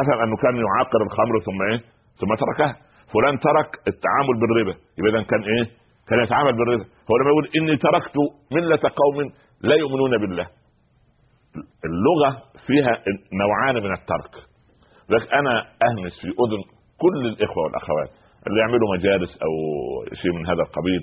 [0.00, 1.80] أفهم أنه كان يعاقر الخمر ثم إيه؟
[2.20, 2.76] ثم تركها
[3.12, 4.74] فلان ترك التعامل بالربا.
[4.98, 5.64] يبقى اذا كان إيه؟
[6.08, 6.84] كان يتعامل بالربا.
[7.10, 8.16] هو لما يقول إني تركت
[8.52, 9.16] ملة قوم
[9.62, 10.46] لا يؤمنون بالله.
[11.84, 12.92] اللغة فيها
[13.32, 14.34] نوعان من الترك.
[15.10, 16.62] لذلك أنا اهمس في أذن
[17.02, 18.10] كل الإخوة والأخوات
[18.46, 19.52] اللي يعملوا مجالس أو
[20.22, 21.02] شيء من هذا القبيل.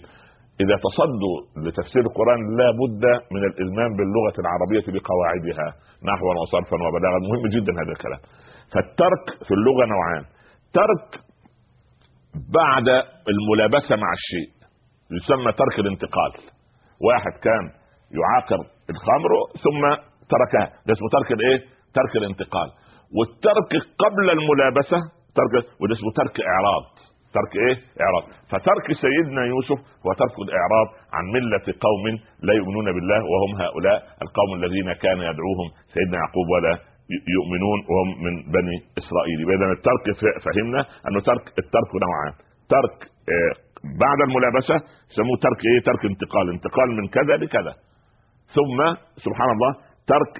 [0.63, 1.35] إذا تصدوا
[1.65, 5.67] لتفسير القرآن لا بد من الإلمام باللغة العربية بقواعدها
[6.09, 7.19] نحوا وصرفا وبلاغا.
[7.29, 8.21] مهم جدا هذا الكلام.
[8.73, 10.23] فالترك في اللغة نوعان.
[10.73, 11.07] ترك
[12.59, 12.87] بعد
[13.31, 14.49] الملابسة مع الشيء
[15.17, 16.31] يسمى ترك الانتقال.
[17.07, 17.63] واحد كان
[18.19, 19.31] يعاقر الخمر
[19.63, 21.59] ثم تركها ده اسمه ترك الايه؟
[21.97, 22.69] ترك الانتقال.
[23.17, 23.71] والترك
[24.03, 24.99] قبل الملابسة
[25.37, 26.85] ترك وده اسمه ترك إعراض.
[27.37, 32.05] ترك إيه؟ إعراض، فترك سيدنا يوسف هو ترك الإعراض عن ملة قوم
[32.47, 35.67] لا يؤمنون بالله وهم هؤلاء القوم الذين كان يدعوهم.
[35.93, 36.73] سيدنا يعقوب ولا
[37.37, 40.05] يؤمنون وهم من بني إسرائيل، اذا الترك
[40.45, 42.33] فهمنا أنه ترك الترك نوعان،
[42.75, 42.95] ترك
[43.33, 43.53] آه،
[44.03, 44.75] بعد الملابسة
[45.11, 47.73] يسموه ترك إيه؟ ترك انتقال، انتقال من كذا لكذا.
[48.57, 48.77] ثم
[49.25, 49.71] سبحان الله
[50.13, 50.31] ترك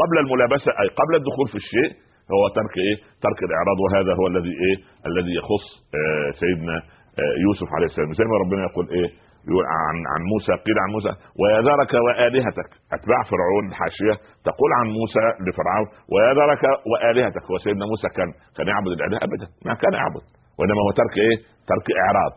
[0.00, 1.90] قبل الملابسة أي قبل الدخول في الشيء
[2.34, 4.76] هو ترك إيه؟ ترك الإعراض وهذا هو الذي إيه؟
[5.10, 5.64] الذي يخص
[6.00, 6.76] آه سيدنا
[7.22, 9.08] آه يوسف عليه السلام زي ما ربنا يقول إيه؟
[9.48, 14.14] يقول عن عن موسى قيل عن موسى ويذرك وآلهتك أتباع فرعون الحاشيه
[14.48, 19.74] تقول عن موسى لفرعون ويذرك وآلهتك هو سيدنا موسى كان كان يعبد الالهه أبدا ما
[19.82, 20.24] كان يعبد
[20.58, 21.36] وإنما هو ترك إيه؟
[21.70, 22.34] ترك إعراض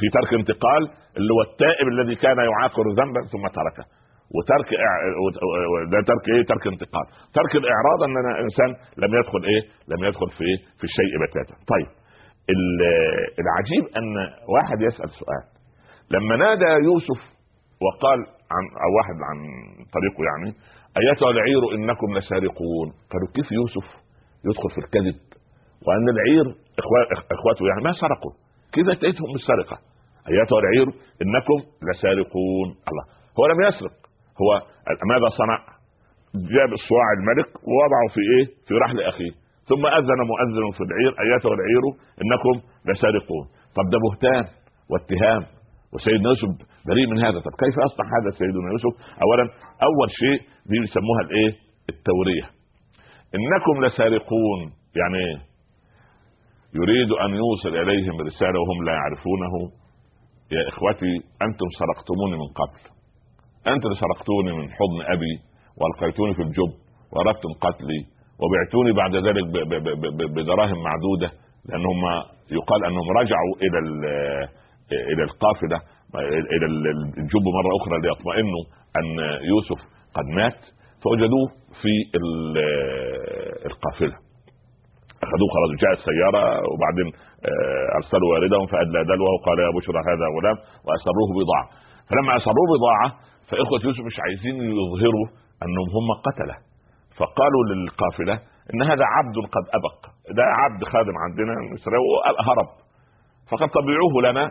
[0.00, 0.82] في ترك انتقال
[1.18, 3.84] اللي هو التائب الذي كان يعاقر ذنبا ثم تركه
[4.34, 4.68] وترك
[5.92, 8.70] ده ترك إيه؟ ترك انتقال ترك الإعراض أن أنا إنسان
[9.02, 9.62] لم يدخل إيه؟
[9.92, 11.54] لم يدخل في إيه في الشيء بتاتا.
[11.72, 11.88] طيب
[13.42, 14.14] العجيب أن
[14.54, 15.44] واحد يسأل سؤال.
[16.10, 17.20] لما نادى يوسف
[17.84, 18.18] وقال
[18.54, 19.38] عن أو واحد عن
[19.96, 20.50] طريقه يعني
[21.00, 23.86] ايتها العير إنكم لسارقون؟ قالوا كيف يوسف
[24.44, 25.20] يدخل في الكذب؟
[25.86, 26.46] وأن العير
[27.32, 28.32] اخواته يعني ما سرقوا.
[28.72, 29.78] كيف اتيتهم بالسرقة.
[30.28, 30.86] ايتها العير
[31.22, 31.58] إنكم
[31.88, 32.68] لسارقون.
[32.88, 33.04] الله.
[33.38, 34.05] هو لم يسرق.
[34.42, 34.48] هو
[35.12, 35.58] ماذا صنع؟
[36.34, 39.32] جاب الصواع الملك ووضعه في إيه؟ في رحل أخيه
[39.68, 41.84] ثم أذن مؤذن في العير ايتها العير
[42.22, 42.54] إنكم
[42.88, 43.44] لسارقون
[43.76, 44.44] طب ده بهتان
[44.90, 45.42] واتهام
[45.94, 46.48] وسيدنا يوسف
[46.88, 48.92] بريء من هذا طب كيف أصنع هذا سيدنا يوسف؟
[49.24, 49.42] اولا
[49.88, 50.38] أول شيء
[50.70, 51.50] دي بيسموها الإيه؟
[51.92, 52.46] التورية
[53.36, 54.60] إنكم لسارقون
[55.00, 55.36] يعني إيه؟
[56.80, 59.52] يريد أن يوصل إليهم رسالة وهم لا يعرفونه
[60.52, 62.80] يا إخوتي أنتم سرقتموني من قبل
[63.74, 65.34] انت اللي سرقتوني من حضن أبي
[65.78, 66.72] وألقيتوني في الجب
[67.12, 68.00] وأردتم قتلي
[68.42, 69.44] وبعتوني بعد ذلك
[70.36, 71.30] بدراهم معدودة
[71.68, 72.00] لأنهم
[72.50, 73.78] يقال أنهم رجعوا إلى
[75.12, 75.78] إلى القافلة
[76.54, 76.66] إلى
[77.18, 78.64] الجب مرة أخرى ليطمئنوا
[78.98, 79.06] أن
[79.50, 79.80] يوسف
[80.14, 80.60] قد مات
[81.04, 81.46] فوجدوه
[81.82, 81.92] في
[83.66, 84.16] القافلة.
[85.24, 87.08] أخذوه خلاص جاءت سياره وبعدين
[87.50, 91.66] آه، أرسلوا والدهم فأدلى دلوه وقال يا بشرى هذا غلام وأسروه بضاعة.
[92.08, 93.08] فلما أسروه بضاعة
[93.48, 95.26] فإخوة يوسف مش عايزين يظهروا
[95.64, 96.56] أنهم هم قتلة.
[97.18, 98.34] فقالوا للقافلة
[98.74, 99.98] إن هذا عبد قد أبق.
[100.36, 101.54] ده عبد خادم عندنا
[102.48, 102.68] هرب.
[103.50, 104.44] فقد تبيعوه لنا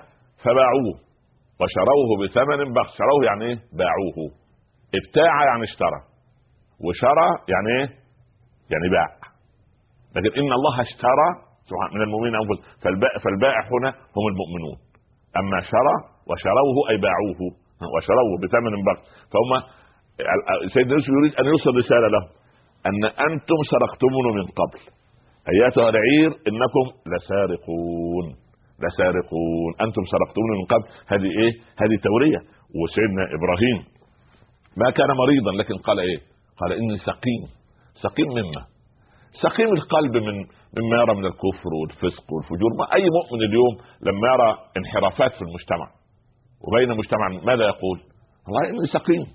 [0.43, 0.95] فباعوه.
[1.61, 2.97] وشروه بثمن بخس.
[2.97, 4.17] شروه يعني إيه؟ باعوه.
[4.99, 5.99] ابتاع يعني اشترى.
[6.85, 7.87] وشرى يعني إيه؟
[8.71, 9.09] يعني باع.
[10.15, 11.27] لكن إن الله اشترى
[11.95, 12.63] من المؤمنين انفسهم
[13.23, 14.77] فالبائع هنا هم المؤمنون.
[15.39, 15.95] أما شرى
[16.29, 17.41] وشروه أي باعوه.
[17.93, 19.49] وشروه بثمن بخس فهم
[20.73, 22.27] سيدنا يوسف يريد أن يوصل رسالة لهم
[22.85, 24.79] أن أنتم سرقتمون من قبل.
[25.49, 28.25] ايتها العير إنكم لسارقون
[28.83, 29.71] لسارقون.
[29.81, 30.87] أنتم سرقتمون من قبل.
[31.07, 32.39] هذه إيه؟ هذه توريه
[32.79, 33.77] وسيدنا إبراهيم
[34.77, 36.17] ما كان مريضا لكن قال إيه؟
[36.59, 37.43] قال إني سقيم.
[38.03, 38.65] سقيم مما؟
[39.43, 40.35] سقيم القلب من
[40.77, 42.71] مما يرى من الكفر والفسق والفجور.
[42.79, 45.87] ما أي مؤمن اليوم لما يرى انحرافات في المجتمع؟
[46.65, 47.97] وبين المجتمع ماذا يقول؟
[48.45, 49.25] والله اني سقيم.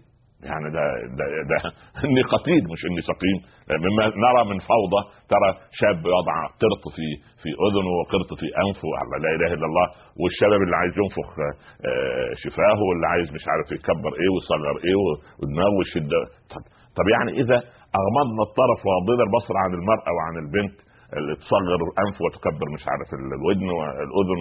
[0.48, 0.84] يعني ده
[1.18, 1.58] ده, ده
[2.04, 3.38] إني قتيل مش إني سقيم.
[3.84, 5.00] مما نرى من فوضى
[5.32, 7.06] ترى شاب يضع قرط في
[7.42, 8.88] في أذنه وقرط في أنفه
[9.24, 9.86] لا إله إلا الله.
[10.20, 14.96] والشباب اللي عايز ينفخ آه، شفاه واللي عايز مش عارف يكبر إيه ويصغر إيه
[15.38, 16.12] ودماغه ويشد
[16.52, 16.62] طب,
[16.98, 17.58] طب يعني إذا
[18.00, 20.76] أغمضنا الطرف وغضينا البصر عن المرأة وعن البنت
[21.16, 24.40] اللي تصغر انف وتكبر مش عارف الودن والاذن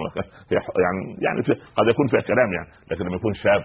[0.85, 1.39] يعني يعني
[1.77, 3.63] قد يكون فيها كلام يعني لكن لما يكون شاب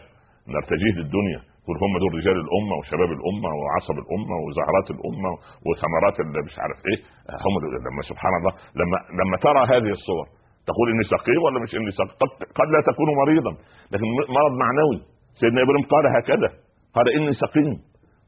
[0.55, 5.31] نرتجيه الدنيا يقول هم دول رجال الأمة وشباب الأمة وعصب الأمة وزهرات الأمة
[5.67, 6.99] وثمرات اللي مش عارف إيه
[7.45, 7.55] هم
[7.87, 10.27] لما سبحان الله لما لما ترى هذه الصور
[10.69, 13.53] تقول إني سقيم ولا مش إني سقيم؟ قد, قد لا تكون مريضا.
[13.93, 14.99] لكن مرض معنوي.
[15.41, 16.49] سيدنا إبراهيم قال هكذا
[16.95, 17.75] قال إني سقيم.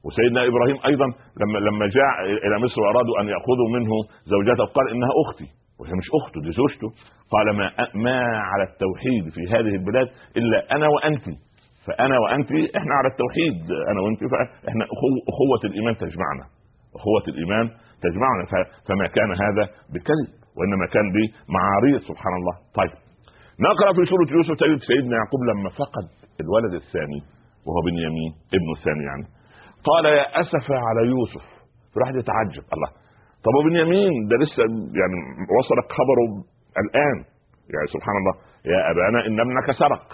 [0.05, 1.07] وسيدنا إبراهيم أيضا
[1.41, 2.15] لما لما جاء
[2.47, 3.93] إلى مصر وأرادوا أن يأخذوا منه
[4.33, 5.49] زوجته قال إنها أختي.
[5.81, 6.89] وهي مش أخته دي زوجته.
[7.35, 8.19] قال ما ما
[8.51, 11.25] على التوحيد في هذه البلاد إلا أنا وانت
[11.87, 13.59] فأنا وانت إحنا على التوحيد
[13.91, 14.85] أنا وانت فإحنا
[15.33, 16.45] أخوة الإيمان تجمعنا.
[16.99, 17.67] أخوة الإيمان
[18.07, 18.45] تجمعنا.
[18.89, 22.55] فما كان هذا بكذب وإنما كان بمعاريض سبحان الله.
[22.75, 22.95] طيب.
[23.69, 26.07] نقرأ في سورة يوسف تجد سيدنا يعقوب لما فقد
[26.41, 27.21] الولد الثاني
[27.67, 29.25] وهو بنيامين ابنه الثاني يعني.
[29.89, 31.45] قال يا أسف على يوسف.
[31.95, 32.65] فراح يتعجب.
[32.75, 32.91] الله.
[33.45, 34.63] طب وبنيامين ده لسه
[35.01, 35.19] يعني
[35.59, 36.25] وصلك خبره
[36.83, 37.19] الآن.
[37.75, 38.35] يعني سبحان الله.
[38.73, 40.07] يا أبانا إن ابنك سرق.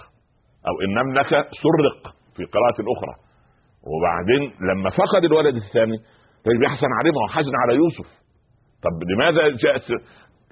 [0.67, 1.31] أو إن املك
[1.63, 2.01] سرق
[2.35, 3.15] في قراءة أخرى.
[3.91, 5.97] وبعدين لما فقد الولد الثاني
[6.45, 8.07] طيب يحسن عليه ما هو حزن على يوسف.
[8.83, 9.75] طب لماذا جاء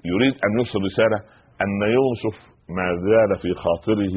[0.04, 1.18] يريد أن يوصل رسالة
[1.64, 2.36] أن يوسف
[2.76, 4.16] ما زال في خاطره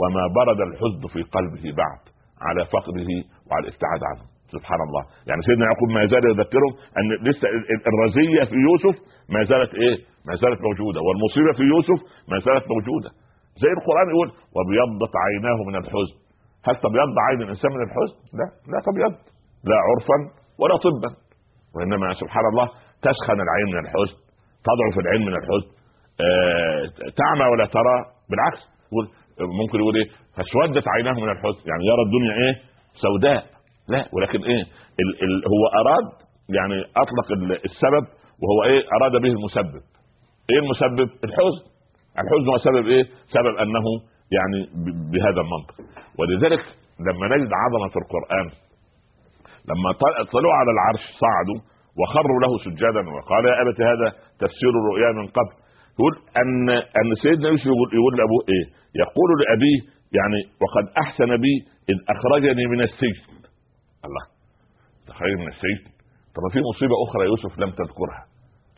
[0.00, 2.02] وما برد الحزن في قلبه بعد
[2.46, 3.10] على فقده
[3.50, 4.35] وعلى الابتعاد عنه.
[4.54, 5.02] سبحان الله.
[5.28, 7.46] يعني سيدنا يعقوب ما زال يذكرهم أن لسه
[7.90, 8.96] الرزية في يوسف
[9.34, 9.96] ما زالت إيه؟
[10.28, 11.00] ما زالت موجودة.
[11.06, 11.98] والمصيبة في يوسف
[12.30, 13.10] ما زالت موجودة.
[13.62, 16.16] زي القرآن يقول وابيضت عيناه من الحزن.
[16.66, 19.12] هل تبيض عين الإنسان من الحزن؟ لا لا تبيض.
[19.70, 20.18] لا عرفا
[20.60, 21.10] ولا طبا.
[21.74, 22.66] وإنما سبحان الله
[23.06, 24.16] تسخن العين من الحزن
[24.68, 25.68] تضعف العين من الحزن.
[26.26, 26.82] آه
[27.20, 27.96] تعمى ولا ترى.
[28.30, 28.62] بالعكس
[29.60, 31.62] ممكن يقول إيه؟ فاسودت عيناه من الحزن.
[31.70, 32.54] يعني يرى الدنيا إيه؟
[33.04, 33.55] سوداء.
[33.88, 34.62] لا ولكن إيه
[35.02, 36.06] ال ال هو أراد
[36.58, 37.28] يعني أطلق
[37.64, 38.04] السبب
[38.42, 39.82] وهو إيه أراد به المسبب.
[40.50, 41.62] إيه المسبب؟ الحزن.
[42.22, 43.04] الحزن هو سبب إيه؟
[43.36, 43.86] سبب أنه
[44.36, 44.58] يعني
[45.12, 45.74] بهذا المنطق.
[46.18, 46.62] ولذلك
[47.06, 48.48] لما نجد عظمة القرآن
[49.70, 49.90] لما
[50.32, 51.60] طلعوا على العرش صعدوا
[51.98, 54.08] وخروا له سجدا وقال يا ابت هذا
[54.42, 55.54] تفسير الرؤيا من قبل.
[55.98, 58.64] يقول ان أن سيدنا يوسف يقول, يقول لأبوه إيه؟
[59.02, 59.78] يقول لأبيه
[60.18, 61.54] يعني وقد أحسن بي
[61.90, 63.22] اذ أخرجني من السجن.
[64.04, 64.24] الله
[65.06, 65.90] تخرج من السجن
[66.34, 68.26] طب في مصيبة أخرى يوسف لم تذكرها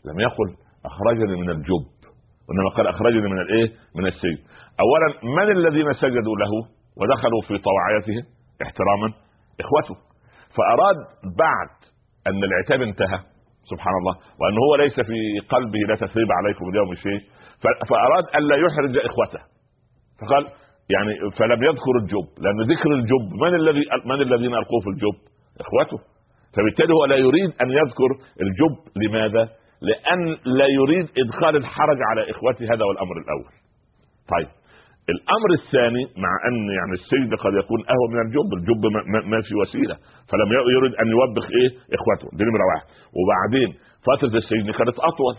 [0.05, 0.55] لم يقل
[0.85, 1.85] أخرجني من الجب
[2.49, 4.37] وانما قال أخرجني من الإيه؟ من السجن.
[4.79, 6.51] اولا من الذين سجدوا له
[6.97, 8.27] ودخلوا في طوعيته
[8.61, 9.13] احتراما؟
[9.59, 9.95] إخوته.
[10.55, 11.71] فأراد بعد
[12.27, 13.19] أن العتاب انتهى
[13.71, 17.21] سبحان الله وأن هو ليس في قلبه لا تثريب عليكم اليوم شيء
[17.89, 19.39] فأراد الا يحرج إخوته
[20.21, 20.47] فقال
[20.89, 25.17] يعني فلم يذكر الجب لأن ذكر الجب من الذي من الذين ألقوه في الجب؟
[25.61, 25.97] إخوته.
[26.55, 28.09] فبالتالي هو لا يريد أن يذكر
[28.41, 28.75] الجب.
[28.95, 29.49] لماذا؟
[29.81, 33.51] لأن لا يريد إدخال الحرج على إخوته هذا هو الامر الأول.
[34.33, 34.49] طيب.
[35.13, 38.81] الأمر الثاني مع أن يعني السجن قد يكون اهون من الجب الجب
[39.31, 39.95] ما في وسيلة.
[40.29, 42.37] فلم يريد أن يوبخ إيه؟ إخوته.
[42.37, 42.85] دي نمرة واحد.
[43.17, 43.69] وبعدين
[44.07, 45.35] فترة السجن كانت أطول.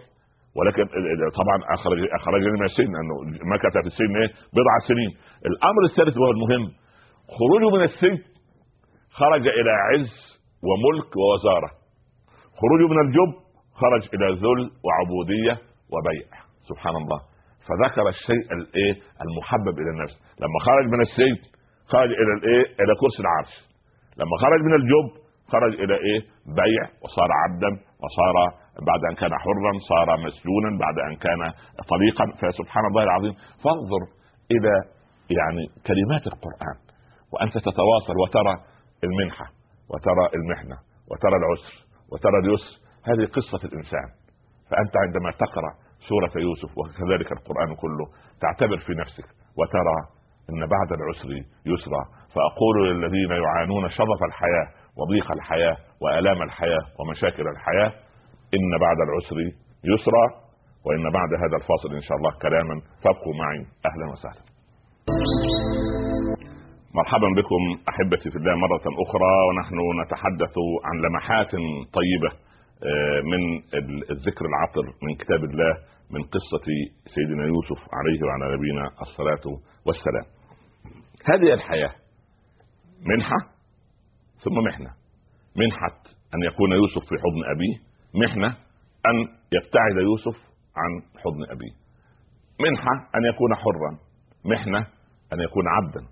[0.56, 0.84] ولكن
[1.40, 3.14] طبعا اخرج اخرجني من السجن انه
[3.54, 5.10] مكث في السجن إيه؟ بضع سنين.
[5.50, 6.64] الأمر الثالث وهو المهم.
[7.38, 8.18] خروجه من السجن
[9.10, 10.12] خرج إلى عز
[10.68, 11.70] وملك ووزارة.
[12.60, 13.30] خروجه من الجب
[13.80, 15.54] خرج إلى ذل وعبودية
[15.92, 16.28] وبيع.
[16.68, 17.20] سبحان الله.
[17.66, 20.14] فذكر الشيء الإيه؟ المحبب إلى النفس.
[20.40, 21.38] لما خرج من السجن
[21.92, 23.52] خرج إلى الإيه؟ إلى كرسي العرش.
[24.18, 25.08] لما خرج من الجب
[25.52, 26.20] خرج إلى إيه؟
[26.60, 26.84] بيع.
[27.02, 27.70] وصار عبدا
[28.02, 28.36] وصار
[28.86, 31.40] بعد أن كان حرا صار مسجونا بعد أن كان
[31.94, 32.24] طليقا.
[32.40, 34.02] فسبحان الله العظيم فانظر
[34.50, 34.72] إلى
[35.38, 36.76] يعني كلمات القرآن
[37.32, 38.54] وأنت تتواصل وترى
[39.04, 39.46] المنحة
[39.90, 40.76] وترى المحنة
[41.10, 41.74] وترى العسر
[42.12, 42.72] وترى اليسر.
[43.04, 44.08] هذه قصة الإنسان.
[44.70, 45.72] فأنت عندما تقرأ
[46.08, 48.06] سورة يوسف وكذلك القرآن كله
[48.40, 49.96] تعتبر في نفسك وترى
[50.50, 51.30] إن بعد العسر
[51.66, 52.02] يسرا.
[52.34, 54.66] فأقول للذين يعانون شظف الحياة
[54.96, 57.92] وضيق الحياة وآلام الحياة ومشاكل الحياة
[58.54, 59.36] إن بعد العسر
[59.84, 60.26] يسرا
[60.86, 64.42] وإن بعد هذا الفاصل إن شاء الله كلاما فابقوا معي أهلا وسهلا
[66.94, 71.50] مرحبا بكم أحبتي في الله مرة أخرى ونحن نتحدث عن لمحات
[71.98, 72.30] طيبة
[72.84, 73.62] آه، من
[74.10, 75.76] الذكر العطر من كتاب الله
[76.10, 76.66] من قصة
[77.14, 80.24] سيدنا يوسف عليه وعلى نبينا الصلاة والسلام.
[81.24, 81.92] هذه الحياة
[83.06, 83.36] منحة
[84.44, 84.90] ثم محنة.
[85.56, 85.96] منحة
[86.34, 88.46] أن يكون يوسف في حضن أبيه، محنة
[89.06, 89.16] أن
[89.52, 90.36] يبتعد يوسف
[90.76, 91.72] عن حضن أبيه.
[92.60, 93.98] منحة أن يكون حرا،
[94.44, 94.78] محنة
[95.32, 96.06] أن يكون عبدا،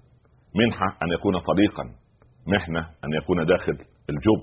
[0.55, 1.85] منحة أن يكون طليقا.
[2.47, 3.73] محنة أن يكون داخل
[4.11, 4.43] الجب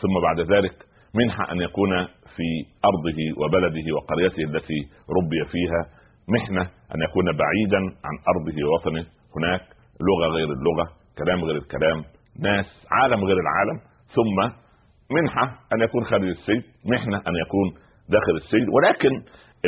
[0.00, 2.48] ثم بعد ذلك منحة أن يكون في
[2.84, 4.80] أرضه وبلده وقريته التي
[5.18, 5.98] ربي فيها.
[6.28, 6.62] محنة
[6.94, 9.06] أن يكون بعيدا عن أرضه ووطنه.
[9.36, 9.62] هناك
[10.00, 12.04] لغة غير اللغة كلام غير الكلام
[12.40, 13.80] ناس عالم غير العالم.
[14.14, 14.67] ثم
[15.12, 15.42] منحة
[15.72, 17.66] أن يكون خارج السجن محنة أن يكون
[18.08, 18.68] داخل السجن.
[18.76, 19.12] ولكن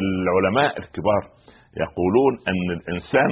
[0.03, 1.23] العلماء الكبار
[1.85, 3.31] يقولون أن الإنسان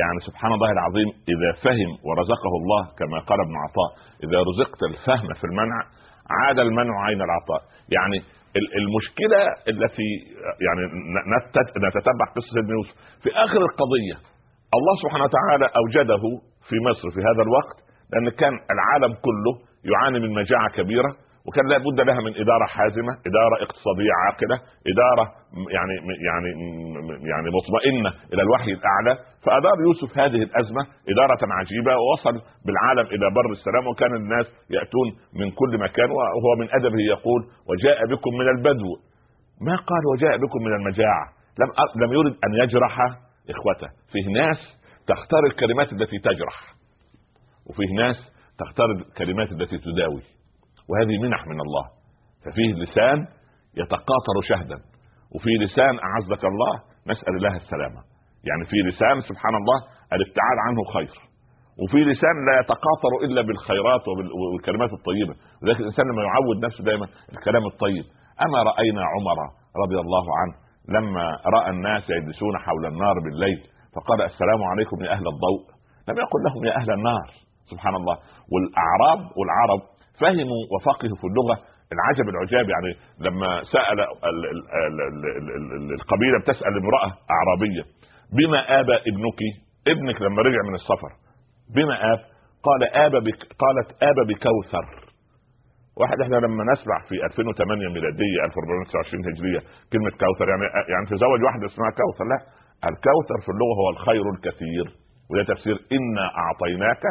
[0.00, 3.90] يعني سبحان الله العظيم إذا فهم ورزقه الله كما قال ابن عطاء
[4.24, 5.78] إذا رزقت الفهم في المنع
[6.40, 7.60] عاد المنع عين العطاء.
[7.96, 8.18] يعني
[8.82, 9.40] المشكلة
[9.72, 10.08] التي
[10.66, 10.82] يعني
[11.88, 14.16] نتتبع قصة ابن يوسف في آخر القضية
[14.78, 16.22] الله سبحانه وتعالى أوجده
[16.68, 17.76] في مصر في هذا الوقت
[18.12, 19.52] لأن كان العالم كله
[19.92, 21.10] يعاني من مجاعة كبيرة
[21.46, 24.56] وكان لابد لها من إدارة حازمة، إدارة اقتصادية عاقلة،
[24.92, 25.24] إدارة
[25.76, 25.94] يعني
[26.28, 26.50] يعني
[27.32, 30.82] يعني مطمئنة إلى الوحي الأعلى، فأدار يوسف هذه الأزمة
[31.12, 32.34] إدارة عجيبة ووصل
[32.66, 35.08] بالعالم إلى بر السلام وكان الناس يأتون
[35.40, 38.90] من كل مكان وهو من أدبه يقول وجاء بكم من البدو.
[39.60, 41.26] ما قال وجاء بكم من المجاعة.
[41.60, 41.68] لم
[42.02, 42.98] لم يرد أن يجرح
[43.50, 44.58] إخوته، فيه ناس
[45.06, 46.58] تختار الكلمات التي تجرح
[47.66, 48.16] وفيه ناس
[48.58, 50.22] تختار الكلمات التي تداوي.
[50.88, 51.84] وهذه منح من الله.
[52.44, 53.18] ففيه لسان
[53.76, 54.78] يتقاطر شهدا
[55.34, 56.74] وفي لسان أعزك الله
[57.06, 58.00] نسأل الله السلامة.
[58.48, 59.78] يعني في لسان سبحان الله
[60.12, 61.14] الابتعاد عنه خير
[61.82, 65.34] وفي لسان لا يتقاطر إلا بالخيرات والكلمات الطيبة.
[65.62, 68.04] ولكن الإنسان لما يعود نفسه دائما الكلام الطيب.
[68.44, 69.38] أما رأينا عمر
[69.84, 70.54] رضي الله عنه
[70.88, 71.24] لما
[71.56, 73.58] رأى الناس يجلسون حول النار بالليل
[73.94, 75.62] فقال السلام عليكم يا أهل الضوء.
[76.08, 77.26] لم يقل لهم يا أهل النار
[77.70, 78.16] سبحان الله.
[78.52, 79.80] والأعراب والعرب
[80.20, 81.56] فهموا وفقهوا في اللغة.
[81.92, 83.98] العجب العجاب يعني لما سأل
[86.00, 87.82] القبيلة بتسأل امرأة أعرابية
[88.38, 89.40] بما ابى ابنك؟
[89.88, 91.10] ابنك لما رجع من السفر
[91.74, 92.18] بما آب؟
[92.66, 94.84] قال ابى بك قالت ابى بكوثر.
[96.00, 99.60] واحد إحنا لما نسمع في 2008 ميلادية 1429 هجرية
[99.92, 102.38] كلمة كوثر يعني يعني تزوج واحدة اسمها كوثر لا
[102.90, 104.86] الكوثر في اللغة هو الخير الكثير
[105.30, 107.02] وده تفسير انا أعطيناك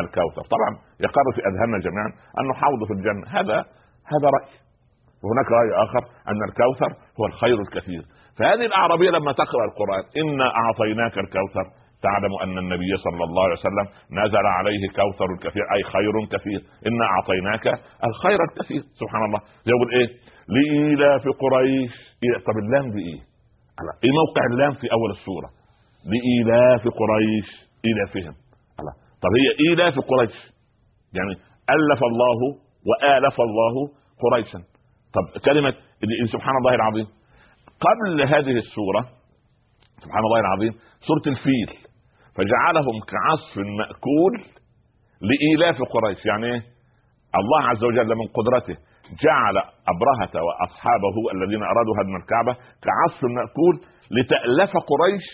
[0.00, 0.42] الكوثر.
[0.54, 3.26] طبعا يقر في أذهاننا جميعا انه حوض في الجنة.
[3.38, 3.56] هذا
[4.12, 4.48] هذا رأي.
[5.24, 8.02] وهناك رأي آخر أن الكوثر هو الخير الكثير.
[8.38, 11.66] فهذه الأعرابية لما تقرأ القرآن إنا أعطيناك الكوثر.
[12.02, 13.86] تعلم أن النبي صلى الله عليه وسلم
[14.22, 16.60] نزل عليه كوثر كثير أي خير كثير.
[16.86, 17.66] إنا أعطيناك
[18.04, 18.82] الخير الكثير.
[19.00, 19.40] سبحان الله.
[19.66, 20.08] يقول إيه؟
[20.54, 21.92] لإيلاف قريش.
[22.24, 23.20] إيه؟ طب اللام دي إيه؟
[24.04, 25.48] إيه موقع اللام في أول السورة؟
[26.10, 27.48] لإيلاف قريش
[27.84, 28.34] إيلافهم.
[29.22, 30.36] طب هي إيلاف قريش؟
[31.12, 31.32] يعني
[31.70, 32.40] ألف الله
[32.88, 33.74] وآلف الله
[34.22, 34.58] قريشا.
[35.14, 35.74] طب كلمة
[36.32, 37.06] سبحان الله العظيم.
[37.80, 39.02] قبل هذه السورة
[40.04, 40.72] سبحان الله العظيم
[41.06, 41.70] سورة الفيل
[42.36, 44.34] فجعلهم كعصف مأكول
[45.20, 46.26] لإيلاف قريش.
[46.26, 46.62] يعني إيه؟
[47.34, 48.76] الله عز وجل من قدرته
[49.24, 49.56] جعل
[49.92, 53.74] أبرهة وأصحابه الذين أرادوا هدم الكعبة كعصف مأكول
[54.10, 55.26] لتألف قريش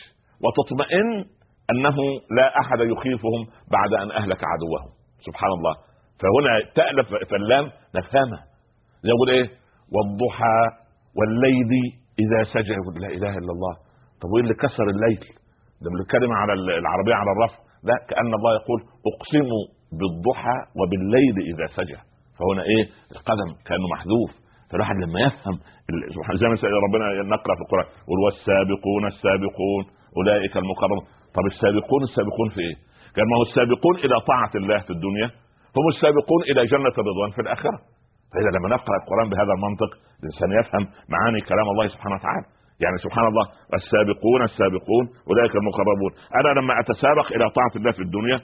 [0.44, 1.24] وتطمئن
[1.70, 1.96] أنه
[2.38, 3.40] لا أحد يخيفهم
[3.70, 4.90] بعد أن أهلك عدوهم.
[5.26, 5.74] سبحان الله
[6.20, 7.64] فهنا تألف فاللام
[7.96, 8.42] نفهمها
[9.04, 9.46] يقول إيه؟
[9.94, 10.58] والضحى
[11.18, 11.70] والليل
[12.24, 13.74] إذا سجع يقول لا إله إلا الله.
[14.20, 15.20] طب وإيه اللي كسر الليل؟
[15.82, 17.58] ده بنتكلم على العربية على الرفع.
[17.88, 19.48] لا كأن الله يقول اقسم
[19.98, 21.98] بالضحى وبالليل إذا سجع
[22.38, 22.84] فهنا إيه؟
[23.16, 24.30] القدم كأنه محذوف.
[24.70, 25.56] فالواحد لما يفهم
[26.40, 26.56] زي ما
[26.86, 27.86] ربنا نقرأ في القرآن.
[28.04, 29.82] يقول والسابقون السابقون.
[30.18, 31.04] أولئك المقربون
[31.36, 32.76] طب السابقون السابقون في إيه؟
[33.16, 35.28] قال ما هو السابقون إلى طاعة الله في الدنيا
[35.76, 37.78] هم السابقون إلى جنة الرضوان في الآخرة
[38.32, 39.90] فإذا لما نقرأ القرآن بهذا المنطق
[40.20, 40.84] الإنسان يفهم
[41.14, 42.46] معاني كلام الله سبحانه وتعالى
[42.84, 43.44] يعني سبحان الله
[43.74, 48.38] السابقون السابقون أولئك المقربون أنا لما أتسابق إلى طاعة الله في الدنيا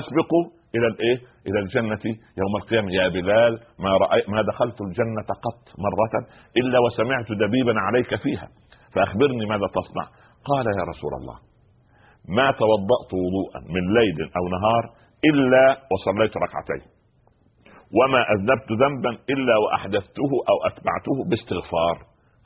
[0.00, 0.30] أسبق
[0.74, 1.16] إلى الإيه؟
[1.46, 2.04] إلى الجنة
[2.40, 6.14] يوم القيامة يا بلال ما رأيت ما دخلت الجنة قط مرة
[6.56, 8.48] إلا وسمعت دبيبا عليك فيها
[8.94, 10.06] فأخبرني ماذا تصنع؟
[10.48, 11.36] قال يا رسول الله
[12.38, 14.84] ما توضأت وضوءا من ليل أو نهار
[15.30, 16.82] إلا وصليت ركعتين
[17.98, 21.96] وما أذنبت ذنبا إلا وأحدثته أو أتبعته باستغفار.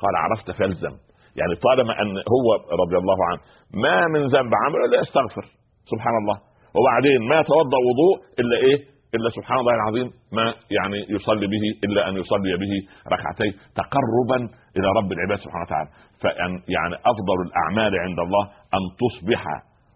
[0.03, 0.95] قال عرفت فالزم
[1.37, 2.49] يعني طالما أن هو
[2.83, 3.41] رضي الله عنه
[3.85, 5.45] ما من ذنب عمله الا يستغفر.
[5.93, 6.37] سبحان الله.
[6.77, 8.79] وبعدين ما يتوضا وضوء إلا إيه؟
[9.15, 12.73] إلا سبحان الله العظيم ما يعني يصلي به إلا أن يصلي به
[13.15, 14.39] ركعتين تقربا
[14.77, 15.91] إلى رب العباد سبحانه وتعالى.
[16.23, 18.45] فان يعني أفضل الأعمال عند الله
[18.77, 19.43] أن تصبح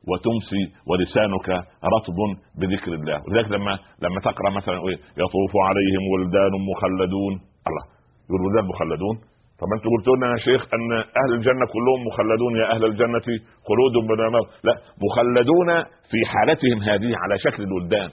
[0.09, 1.49] وتمسي ولسانك
[1.95, 2.19] رطب
[2.61, 3.21] بذكر الله.
[3.25, 4.77] ولذلك لما لما تقرأ مثلا
[5.23, 7.33] يطوف عليهم ولدان مخلدون.
[7.69, 7.85] الله
[8.29, 9.17] يقول ولدان مخلدون؟
[9.61, 13.27] طب أنتوا قلتوا لنا يا شيخ أن أهل الجنة كلهم مخلدون يا أهل الجنة
[13.69, 15.69] خلود بلا موت لا مخلدون
[16.11, 18.11] في حالتهم هذه على شكل الولدان.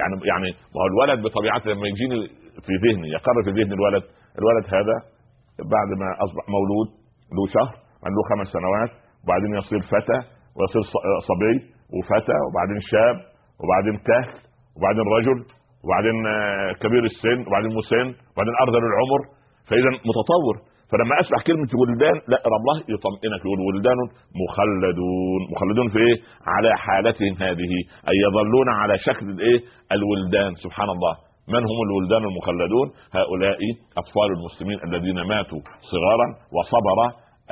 [0.00, 2.28] يعني يعني ما هو الولد بطبيعته لما يجيني
[2.66, 4.02] في ذهني يقر في ذهني الولد
[4.40, 4.96] الولد هذا
[5.74, 6.88] بعد ما أصبح مولود
[7.36, 7.74] له شهر
[8.06, 8.90] عنده خمس سنوات
[9.24, 10.18] وبعدين يصير فتى
[10.56, 10.82] ويصير
[11.28, 11.56] صبي
[11.94, 13.16] وفتى وبعدين شاب
[13.60, 14.28] وبعدين كهل
[14.76, 15.38] وبعدين رجل
[15.84, 19.20] وبعدين آه، كبير السن وبعدين مسن وبعدين أرذل العمر.
[19.68, 20.54] فإذا متطور.
[20.90, 23.98] فلما أسمع كلمة ولدان لا الله يطمئنك يقول ولدان
[24.42, 25.40] مخلدون.
[25.52, 26.16] مخلدون في إيه؟
[26.46, 27.72] على حالتهم هذه
[28.10, 29.60] أي يظلون على شكل الإيه؟
[29.92, 30.54] الولدان.
[30.54, 31.14] سبحان الله.
[31.48, 32.88] من هم الولدان المخلدون؟
[33.18, 33.58] هؤلاء
[34.00, 35.60] أطفال المسلمين الذين ماتوا
[35.92, 36.26] صغارا
[36.56, 36.98] وصبر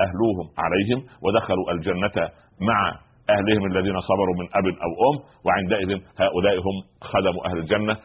[0.04, 2.28] أهلوهم عليهم ودخلوا الجنة
[2.60, 2.78] مع
[3.30, 5.16] أهلهم الذين صبروا من أب أو أم
[5.46, 7.96] وعندئذ هؤلاء هم خدموا أهل الجنة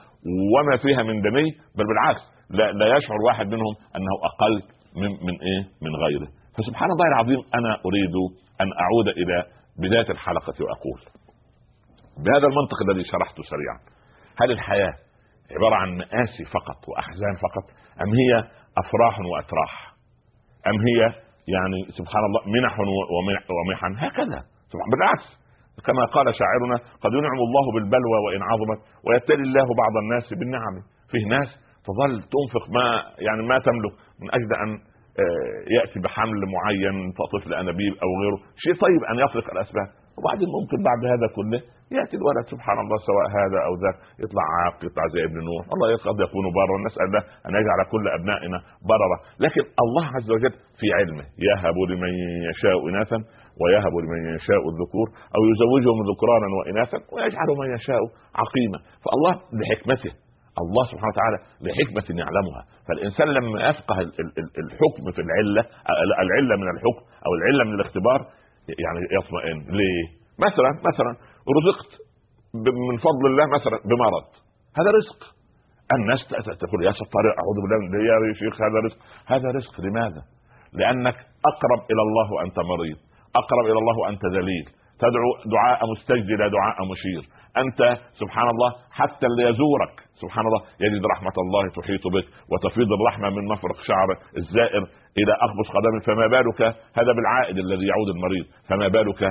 [0.56, 4.64] وما فيها من دني بل بالعكس لا, لا يشعر واحد منهم أنه أقل
[4.96, 6.28] من من إيه؟ من غيره
[6.58, 8.16] فسبحان الله العظيم أنا أريد
[8.62, 9.46] أن أعود إلى
[9.80, 11.00] بداية الحلقة وأقول
[12.18, 13.80] بهذا المنطق الذي شرحته سريعا
[14.42, 14.94] هل الحياة
[15.56, 17.66] عبارة عن مآسي فقط وأحزان فقط.
[18.02, 18.32] أم هي
[18.78, 19.94] أفراح وأتراح؟
[20.68, 21.00] أم هي
[21.54, 22.80] يعني سبحان الله منح
[23.58, 24.40] ومحن هكذا.
[24.92, 25.40] بالعكس.
[25.86, 30.76] كما قال شاعرنا قد ينعم الله بالبلوى وإن عظمت ويبتلي الله بعض الناس بالنعم.
[31.12, 31.50] فيه ناس
[31.88, 32.86] تظل تنفق ما
[33.20, 34.70] يعني ما تملك من أجل أن
[35.20, 38.40] آه، يأتي بحمل معين طفل انابيب أو غيره.
[38.64, 39.88] شيء طيب أن يخلق الأسباب.
[40.20, 41.60] وبعدين ممكن بعد هذا كله
[41.98, 45.64] يأتي الولد سبحان الله سواء هذا أو ذاك يطلع عاق يطلع زي ابن نوح.
[45.74, 48.58] الله قد يكون برا نسأل الله أن يجعل كل أبنائنا
[48.90, 52.12] بررا لكن الله عز وجل في علمه يهب لمن
[52.50, 53.20] يشاء إناثا
[53.62, 58.02] ويهب لمن يشاء الذكور أو يزوجهم ذكرانا وإناثا ويجعل من يشاء
[58.42, 58.80] عقيما.
[59.04, 60.14] فالله بحكمته
[60.64, 62.62] الله سبحانه وتعالى لحكمة يعلمها.
[62.88, 63.98] فالإنسان لما يفقه
[64.64, 65.64] الحكم في العلة
[66.26, 68.20] العلة من الحكم أو العلة من الاختبار
[68.84, 69.58] يعني يطمئن.
[69.78, 70.04] ليه؟
[70.46, 71.12] مثلا مثلا
[71.58, 71.92] رزقت
[72.90, 74.28] من فضل الله مثلا بمرض.
[74.80, 75.20] هذا رزق.
[75.98, 76.20] الناس
[76.64, 79.00] تقول يا ستار أعوذ بالله يا شيخ هذا رزق.
[79.28, 80.22] هذا رزق لماذا؟
[80.74, 81.18] لأنك
[81.52, 83.00] أقرب إلى الله وأنت مريض.
[83.42, 84.66] أقرب إلى الله وأنت ذليل.
[85.00, 87.24] تدعو دعاء مستجدي لا دعاء مشير.
[87.58, 89.96] أنت سبحان الله حتى اللي يزورك.
[90.22, 94.84] سبحان الله يجد رحمة الله تحيط بك وتفيض الرحمة من مفرق شعر الزائر
[95.18, 96.00] إلى أخبص قدم.
[96.06, 96.62] فما بالك؟
[97.00, 98.46] هذا بالعائد الذي يعود المريض.
[98.70, 99.22] فما بالك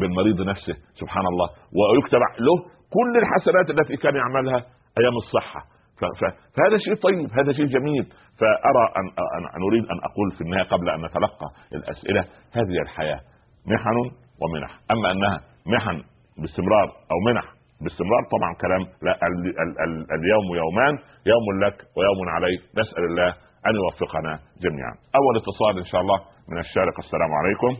[0.00, 1.48] بالمريض نفسه؟ سبحان الله
[1.78, 2.56] ويكتب له
[2.96, 4.58] كل الحسنات التي كان يعملها
[5.00, 5.60] أيام الصحة.
[6.56, 8.04] فهذا شيء طيب هذا شيء جميل.
[8.40, 9.06] فأرى أن,
[9.56, 12.20] أن أريد أن أقول في النهاية قبل أن نتلقى الأسئلة
[12.52, 13.20] هذه الحياة
[13.66, 13.96] محن
[14.42, 14.78] ومنح.
[14.90, 16.02] أما أنها محن
[16.42, 17.44] باستمرار أو منح.
[17.82, 18.82] باستمرار طبعا كلام.
[19.02, 20.94] لا ال ال ال اليوم يومان
[21.32, 23.30] يوم لك ويوم عليك نسأل الله
[23.66, 24.32] أن يوفقنا
[24.64, 24.94] جميعا.
[25.20, 26.18] أول اتصال إن شاء الله
[26.50, 26.98] من الشارقة.
[26.98, 27.72] السلام عليكم.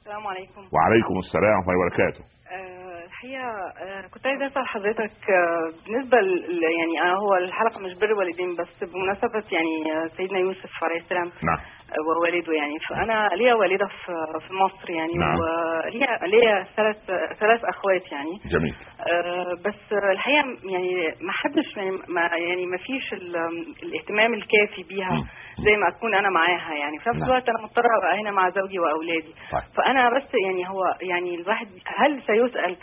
[0.00, 0.60] السلام عليكم.
[0.74, 2.22] وعليكم السلام ورحمة الله وبركاته.
[2.54, 3.50] أه الحقيقة
[3.84, 8.56] آه، كنت عايزة أسأل حضرتك آه، بالنسبة ل- يعني آه، هو الحلقة مش بر والدين
[8.56, 11.28] بس بمناسبة يعني آه، سيدنا يوسف عليه السلام.
[11.48, 11.58] نعم.
[11.58, 11.62] آه،
[12.08, 12.78] ووالده يعني.
[12.88, 14.12] فأنا ليا والدة في
[14.48, 15.38] في مصر يعني نعم.
[15.40, 16.96] وليا ليا ثلاث
[17.40, 18.38] ثلاث أخوات يعني.
[18.46, 18.74] جميل.
[19.00, 23.36] آه، بس الحقيقة يعني ما حدش يعني ما يعني ما فيش ال-
[23.82, 25.24] الاهتمام الكافي بيها.
[25.64, 26.98] زي ما أكون أنا معاها يعني.
[26.98, 27.28] في نفس نعم.
[27.30, 29.34] الوقت أنا مضطرة أبقى هنا مع زوجي وأولادي.
[29.52, 29.62] طيب.
[29.76, 31.66] فأنا بس يعني هو يعني الواحد
[31.96, 32.76] هل سيسأل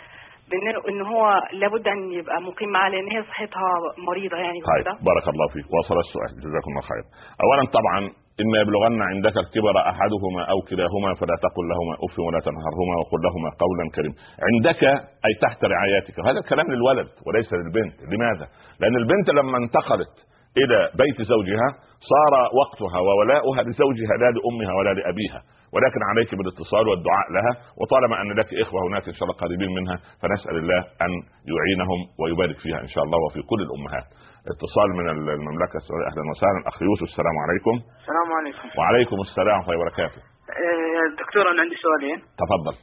[0.89, 4.85] إن هو لابد أن يبقى مقيم معاه لأن هي صحتها مريضة يعني طيب.
[5.05, 5.65] بارك الله فيك.
[5.79, 6.29] وصل السؤال.
[6.41, 7.03] جزاكم الله خير.
[7.43, 12.93] اولا طبعا إما يبلغن عندك الكبر أحدهما أو كلاهما فلا تقل لهما أف ولا تنهرهما
[13.01, 14.15] وقل لهما قولا كريما.
[14.47, 14.83] عندك
[15.27, 16.17] أي تحت رعايتك.
[16.17, 17.95] وهذا الكلام للولد وليس للبنت.
[18.11, 18.47] لماذا؟
[18.79, 20.13] لأن البنت لما انتقلت
[20.57, 21.67] إلى بيت زوجها
[22.11, 25.41] صار وقتها وولاؤها لزوجها لا لأمها ولا لأبيها.
[25.73, 27.53] ولكن عليك بالاتصال والدعاء لها.
[27.79, 31.11] وطالما أن لك إخوة هناك إن شاء الله قريبين منها فنسأل الله أن
[31.53, 34.07] يعينهم ويبارك فيها إن شاء الله وفي كل الأمهات.
[34.53, 36.07] اتصال من المملكة السعودية.
[36.11, 36.59] أهلا وسهلا.
[36.71, 37.75] اخ يوسف السلام عليكم.
[38.01, 38.67] السلام عليكم.
[38.79, 40.19] وعليكم السلام ورحمه الله وبركاته.
[40.63, 42.19] آه، دكتور أنا عندي سؤالين.
[42.43, 42.75] تفضل.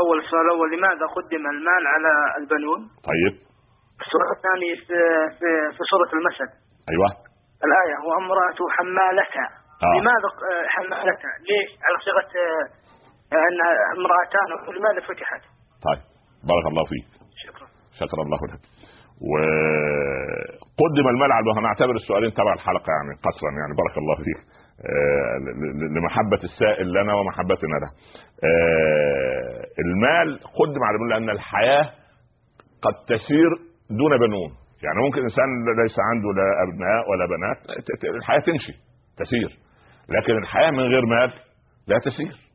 [0.00, 2.80] أول سؤال أول لماذا قدم المال على البنون؟
[3.10, 3.34] طيب.
[4.04, 4.96] السؤال الثاني في
[5.76, 6.50] في, سوره المسد
[6.92, 7.08] أيوه.
[7.66, 9.48] الآية وامراته حمالتها
[9.86, 9.94] آه.
[9.96, 12.64] لماذا آه، حمالتها ليش؟ على صيغة آه،
[13.48, 13.58] أن
[13.98, 15.42] امرأتان لماذا فتحت؟
[15.86, 16.02] طيب.
[16.50, 17.06] بارك الله فيك.
[17.44, 17.66] شكرا.
[18.00, 18.62] شكر الله لك.
[20.80, 24.40] وقدم المال على هنعتبر السؤالين تبع الحلقة يعني قصرا يعني بارك الله فيك.
[24.80, 27.90] آه، ل- ل- لمحبة السائل لنا ومحبتنا له.
[28.44, 31.84] آه، المال قدم على لأن الحياة
[32.82, 33.50] قد تسير
[33.90, 34.50] دون بنون.
[34.84, 35.46] يعني ممكن إنسان
[35.82, 37.56] ليس عنده لا أبناء ولا بنات
[38.16, 38.72] الحياة تمشي
[39.18, 39.58] تسير.
[40.08, 41.32] لكن الحياة من غير مال
[41.86, 42.51] لا تسير.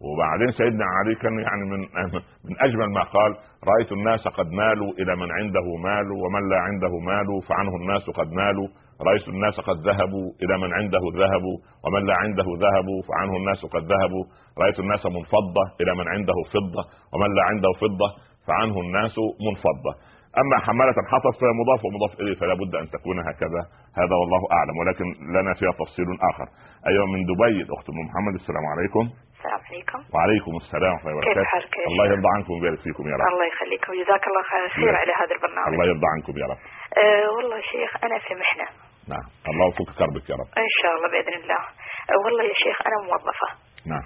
[0.00, 1.80] وبعدين سيدنا علي كان يعني من
[2.46, 3.36] من أجمل ما قال
[3.70, 8.32] رأيت الناس قد مالوا إلى من عنده مال ومن لا عنده مال فعنه الناس قد
[8.32, 8.68] مالوا.
[9.06, 11.44] رأيت الناس قد ذهبوا إلى من عنده ذهب
[11.84, 14.24] ومن لا عنده ذهب فعنه الناس قد ذهبوا
[14.58, 16.82] رأيت الناس منفضة إلى من عنده فضة
[17.12, 18.08] ومن لا عنده فضة
[18.46, 19.14] فعنه الناس
[19.46, 19.92] منفضة.
[20.38, 23.62] أما حمالة الحطب فهي مضاف ومضاف إليه فلا بد أن تكون هكذا.
[24.00, 25.04] هذا والله أعلم ولكن
[25.36, 26.46] لنا فيها تفصيل آخر.
[26.86, 29.04] أيوه من دبي الأخت محمد السلام عليكم.
[29.40, 30.00] السلام عليكم.
[30.14, 31.50] وعليكم السلام ورحمة الله كيف وبركاته.
[31.52, 33.28] حالك؟ يا الله؟ يرضى عنكم ويبارك فيكم يا رب.
[33.32, 33.88] الله يخليك.
[33.88, 34.42] وجزاك الله
[34.76, 35.72] خير على هذا البرنامج.
[35.72, 36.60] الله يرضى عنكم يا رب.
[37.02, 38.66] أه والله شيخ أنا في محنة.
[39.12, 39.26] نعم.
[39.50, 40.50] الله يفك كربك يا رب.
[40.64, 41.62] إن شاء الله بإذن الله.
[42.10, 43.48] أه والله يا شيخ أنا موظفة.
[43.92, 44.04] نعم.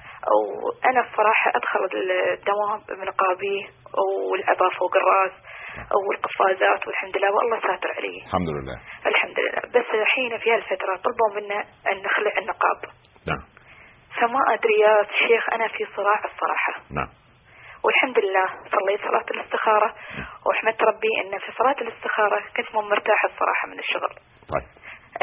[0.64, 1.82] وأنا الصراحة أدخل
[2.38, 3.58] الدوام بمنقابي
[4.30, 5.34] والعبا فوق الراس.
[6.08, 8.16] والقفازات والحمد لله والله ساتر علي.
[8.26, 8.76] الحمد لله.
[9.06, 9.60] الحمد لله.
[9.74, 11.60] بس الحين في هالفترة طلبوا منا
[11.90, 12.78] أن نخلع النقاب.
[12.84, 13.13] نعم
[14.20, 14.94] فما أدري يا
[15.28, 16.72] شيخ أنا في صراع الصراحة.
[16.90, 17.08] نعم.
[17.84, 19.94] والحمد لله صليت صلاة الاستخارة.
[20.46, 24.12] وحمدت ربي إن في صلاة الاستخارة كنت مو مرتاحة الصراحة من الشغل.
[24.52, 24.68] طيب.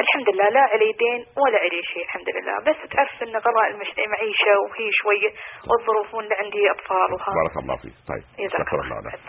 [0.03, 2.55] الحمد لله لا علي دين ولا علي شيء الحمد لله.
[2.67, 3.67] بس تعرف إن غلاء
[4.05, 5.31] المعيشة وهي شوية
[5.69, 7.95] والظروف وان عندي اطفال وها بارك الله فيك.
[8.11, 8.25] طيب.
[8.39, 9.19] جزاك شكر الله لك.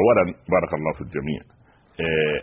[0.00, 1.40] اولا بارك الله في الجميع.
[2.04, 2.38] آه،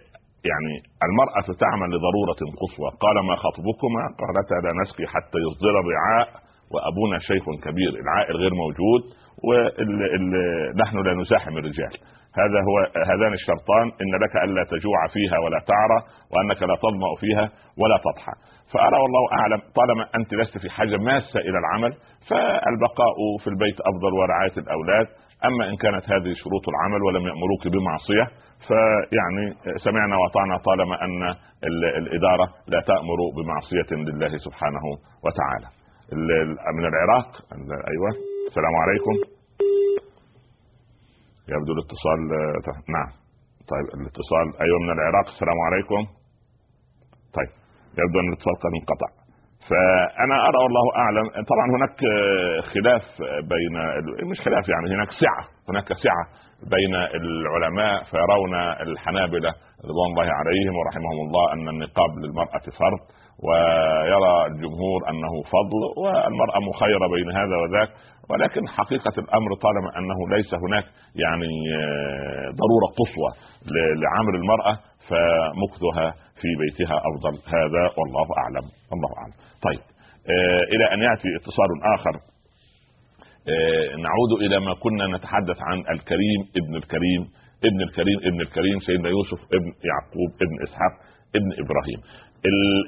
[0.51, 0.73] يعني
[1.07, 6.48] المرأة تعمل لضرورة قصوى قال ما خطبكما؟ قالتا لا نسقي حتى يصدر الرعاء.
[6.73, 9.01] وأبونا شيخ كبير العائل غير موجود
[9.47, 11.93] ونحن لا نزاحم الرجال.
[12.41, 12.77] هذا هو
[13.11, 15.99] هذان الشرطان إن لك ألا تجوع فيها ولا تعرى
[16.31, 17.45] وأنك لا تظمأ فيها
[17.81, 18.33] ولا تضحى.
[18.73, 21.91] فأرى والله أعلم طالما أنت لست في حاجة ماسة إلى العمل
[22.29, 25.07] فالبقاء في البيت أفضل ورعاية الأولاد.
[25.45, 28.25] أما إن كانت هذه شروط العمل ولم يأمروك بمعصية
[28.67, 29.45] فيعني
[29.77, 31.23] سمعنا وأطعنا طالما أن
[31.69, 34.83] ال- الإدارة لا تأمر بمعصية لله سبحانه
[35.25, 35.67] وتعالى.
[35.67, 35.78] ال- ال-
[36.13, 37.29] من العراق.
[37.51, 38.09] ال- أيوه.
[38.47, 39.13] السلام عليكم.
[41.53, 42.19] يبدو الاتصال
[42.95, 43.09] نعم.
[43.71, 44.61] طيب الاتصال.
[44.61, 45.27] أيوه من العراق.
[45.27, 46.01] السلام عليكم.
[47.37, 47.49] طيب
[47.99, 49.09] يبدو أن الاتصال قد انقطع.
[49.69, 53.03] فأنا أرى والله أعلم طبعا هناك آه، خلاف
[53.51, 53.73] بين
[54.31, 56.23] مش خلاف يعني هناك سعة هناك سعة
[56.69, 58.53] بين العلماء فيرون
[58.87, 59.49] الحنابلة
[59.89, 62.99] رضوان الله عليهم ورحمهم الله أن النقاب للمرأة فرض.
[63.47, 67.89] ويرى الجمهور أنه فضل والمرأة مخيرة بين هذا وذاك
[68.29, 70.85] ولكن حقيقة الأمر طالما أنه ليس هناك
[71.15, 73.31] يعني آه، ضرورة قصوى
[74.03, 74.73] لعمل المرأة
[75.09, 76.11] فمكثها
[76.41, 77.33] في بيتها أفضل.
[77.47, 79.33] هذا والله أعلم الله أعلم.
[79.67, 79.79] طيب
[80.29, 82.15] آه إلى أن يأتي اتصال آخر.
[83.49, 87.21] آه نعود إلى ما كنا نتحدث عن الكريم ابن الكريم
[87.65, 90.93] ابن الكريم ابن الكريم سيدنا يوسف ابن يعقوب ابن إسحاق
[91.35, 91.99] ابن إبراهيم.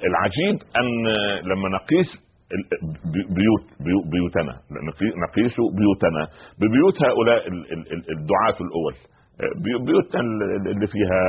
[0.07, 1.05] العجيب أن
[1.49, 2.09] لما نقيس
[3.13, 4.53] بيوت بيو- بيوتنا
[4.89, 6.27] نقي- نقيس بيوتنا
[6.59, 8.95] ببيوت هؤلاء ال- ال- ال- الدعاة الأول.
[9.63, 11.21] بيو- بيوتنا ال- اللي فيها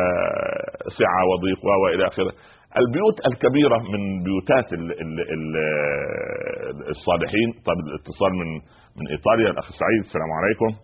[0.99, 2.33] سعة وضيق وإلى آخره.
[2.77, 5.57] البيوت الكبيرة من بيوتات ال ال ال
[6.91, 8.49] الصالحين طب الاتصال من
[8.97, 10.79] من إيطاليا الأخ سعيد السلام عليكم.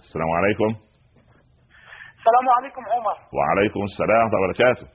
[0.00, 0.89] السلام عليكم.
[2.30, 3.16] السلام عليكم عمر.
[3.38, 4.86] وعليكم السلام ورحمة الله وبركاته.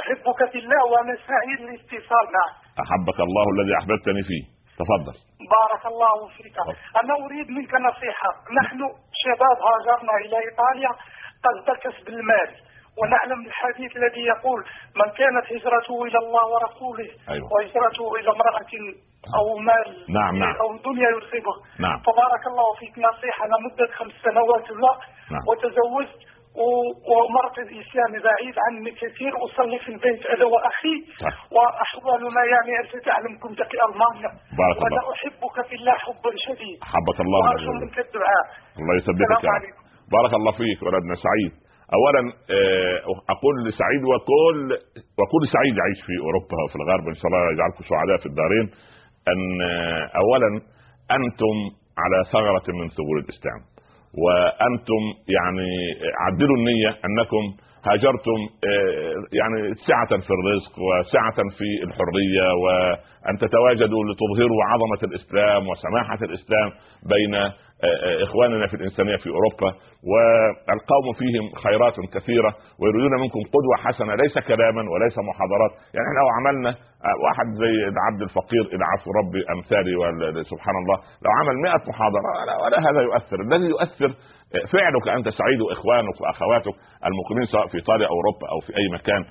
[0.00, 2.56] أحبك في الله وأنا سعيد الاتصال معك.
[2.84, 4.44] أحبك الله الذي أحببتني فيه.
[4.80, 5.14] تفضل.
[5.56, 6.56] بارك الله فيك.
[7.02, 8.30] أنا أريد منك نصيحة.
[8.60, 8.78] نحن
[9.22, 10.92] شباب هاجرنا إلى إيطاليا.
[11.44, 12.50] قصد كسب المال
[13.00, 14.60] ونعلم الحديث الذي يقول
[15.00, 17.48] من كانت هجرته إلى الله ورسوله أيوة.
[17.52, 18.72] وهجرته إلى امرأة
[19.38, 19.88] أو مال
[20.18, 20.54] نعم، نعم.
[20.62, 21.98] أو دنيا يصيبه نعم.
[22.06, 24.92] فبارك الله فيك نصيحة أنا مدة خمس سنوات لا
[25.32, 25.42] نعم.
[25.48, 26.20] وتزوجت
[27.10, 30.94] ومرت الإسلام بعيد عني كثير أصلي في البيت أنا وأخي.
[31.54, 34.30] وأحوالنا يعني أنت تعلم كنت في ألمانيا
[34.60, 35.12] بارك وأنا الله.
[35.12, 38.44] أحبك في الله حبا شديد حبك الله وأرجو منك الدعاء
[38.78, 39.54] الله.
[39.56, 39.82] عليكم.
[40.16, 41.52] بارك الله فيك ولدنا سعيد
[41.96, 42.98] اولا آه،
[43.34, 44.60] أقول لسعيد وكل
[45.20, 48.66] وكل سعيد يعيش في أوروبا وفي الغرب إن شاء الله يجعلكم سعداء في الدارين.
[49.32, 50.50] أن آه، اولا
[51.18, 51.56] أنتم
[52.02, 53.60] على ثغرة من ثغور الإسلام.
[54.22, 55.02] وأنتم
[55.36, 55.70] يعني
[56.24, 57.44] عدلوا النية أنكم
[57.86, 66.18] هاجرتم آه، يعني سعة في الرزق وسعة في الحرية وأن تتواجدوا لتظهروا عظمة الإسلام وسماحة
[66.22, 66.70] الإسلام
[67.12, 67.52] بين آه،
[67.84, 69.70] آه، إخواننا في الإنسانية في أوروبا.
[70.10, 75.72] والقوم فيهم خيرات كثيرة ويريدون منكم قدوة حسنة ليس كلاما وليس محاضرات.
[75.94, 76.70] يعني إحنا لو عملنا
[77.24, 79.92] واحد زي العبد الفقير إلى عفو ربي أمثالي
[80.52, 82.28] سبحان الله لو عمل 100 محاضرة
[82.62, 83.38] ولا, هذا يؤثر.
[83.40, 84.10] الذي يؤثر
[84.72, 86.74] فعلك أنت سعيد واخوانك وأخواتك.
[87.06, 89.22] المقيمين سواء في ايطاليا أو أوروبا أو في أي مكان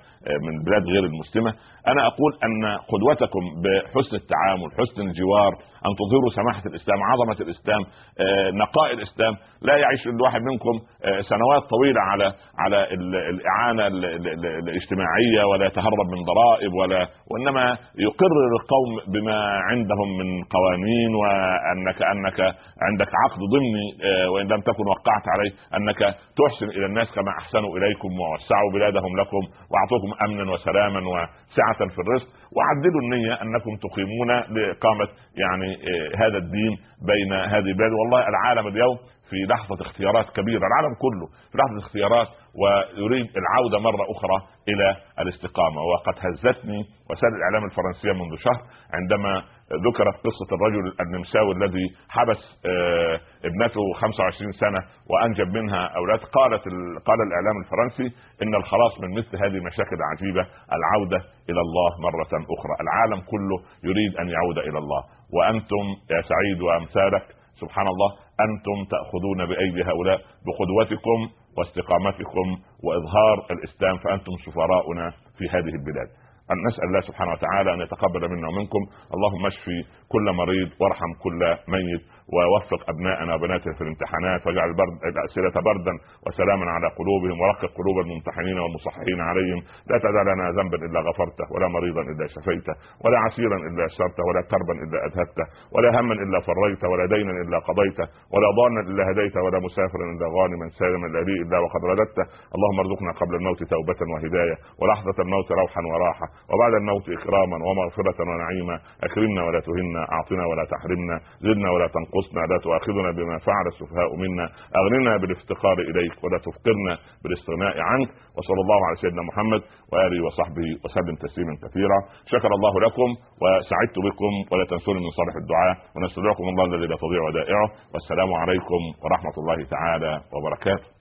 [0.45, 1.53] من البلاد غير المسلمة.
[1.87, 5.51] أنا أقول أن قدوتكم بحسن التعامل حسن الجوار
[5.85, 7.81] أن تظهروا سماحة الإسلام عظمة الإسلام
[8.19, 14.05] آه، نقاء الإسلام لا يعيش الواحد منكم آه، سنوات طويلة على على ال- الإعانة ال-
[14.05, 19.37] ال- ال- الاجتماعية ولا يتهرب من ضرائب ولا وإنما يقرر القوم بما
[19.69, 22.39] عندهم من قوانين وأنك أنك
[22.87, 25.99] عندك عقد ضمني آه، وإن لم تكن وقعت عليه أنك
[26.39, 29.41] تحسن إلى الناس كما احسنوا إليكم ووسعوا بلادهم لكم
[29.71, 32.27] وأعطوكم أمنا وسلاما وسعة في الرزق.
[32.55, 36.77] وعدلوا النية أنكم تقيمون لإقامة يعني آه، هذا الدين
[37.07, 37.91] بين هذه البلاد.
[37.91, 38.97] والله العالم اليوم
[39.29, 42.27] في لحظة اختيارات كبيرة العالم كله في لحظة اختيارات
[42.61, 44.37] ويريد العودة مرة أخرى
[44.69, 45.81] إلى الاستقامة.
[45.91, 48.59] وقد هزتني وسائل الإعلام الفرنسية منذ شهر
[48.93, 49.43] عندما
[49.87, 53.19] ذكرت قصة الرجل النمساوي الذي حبس آه،
[53.49, 56.19] ابنته 25 سنة وأنجب منها أولاد.
[56.19, 60.43] قالت ال- قال الإعلام الفرنسي إن الخلاص من مثل هذه المشاكل العجيبة
[60.77, 61.17] العودة
[61.49, 62.73] إلى الله مرة أخرى.
[62.85, 65.01] العالم كله يريد أن يعود إلى الله.
[65.33, 68.09] وأنتم يا سعيد وأمثالك سبحان الله
[68.45, 71.19] أنتم تأخذون بأيدي هؤلاء بقدوتكم
[71.57, 72.47] واستقامتكم
[72.83, 76.09] وإظهار الإسلام فأنتم سفراؤنا في هذه البلاد.
[76.51, 78.81] أن نسأل الله سبحانه وتعالى أن يتقبل منا ومنكم.
[79.13, 79.77] اللهم اشفي
[80.09, 82.01] كل مريض وارحم كل ميت.
[82.33, 85.93] ووفق أبناءنا وبناتنا في الامتحانات واجعل البرد الأسئلة بردا
[86.27, 89.59] وسلاما على قلوبهم ورقق قلوب الممتحنين والمصححين عليهم.
[89.89, 92.73] لا تدع لنا ذنبا إلا غفرته ولا مريضا إلا شفيته
[93.05, 97.57] ولا عسيرا إلا يسرته ولا كربا إلا أذهبته ولا هما إلا فريته ولا دينا إلا
[97.59, 102.25] قضيته ولا ضانا إلا هديته ولا مسافرا إلا غانما سالما إلا لي إلا وقد رددته.
[102.55, 108.75] اللهم ارزقنا قبل الموت توبة وهداية ولحظة الموت روحا وراحة وبعد الموت إكراما ومغفرة ونعيما.
[109.07, 112.16] أكرمنا ولا تهنا أعطنا ولا تحرمنا زدنا ولا تنقصنا.
[112.51, 114.45] لا تؤاخذنا بما فعل السفهاء منا.
[114.79, 116.93] أغننا بالافتقار إليك ولا تفقرنا
[117.23, 118.09] بالاستغناء عنك.
[118.37, 119.61] وصلى الله على سيدنا محمد
[119.91, 121.99] وآله وصحبه وسلم تسليما كثيرا.
[122.33, 123.09] شكر الله لكم
[123.41, 125.75] وسعدت بكم ولا تنسوني من صالح الدعاء.
[125.95, 130.97] ونستودعكم الله الذي لا تضيع ودائعه والسلام عليكم ورحمة الله تعالى وبركاته.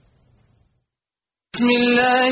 [1.55, 2.29] بسم الله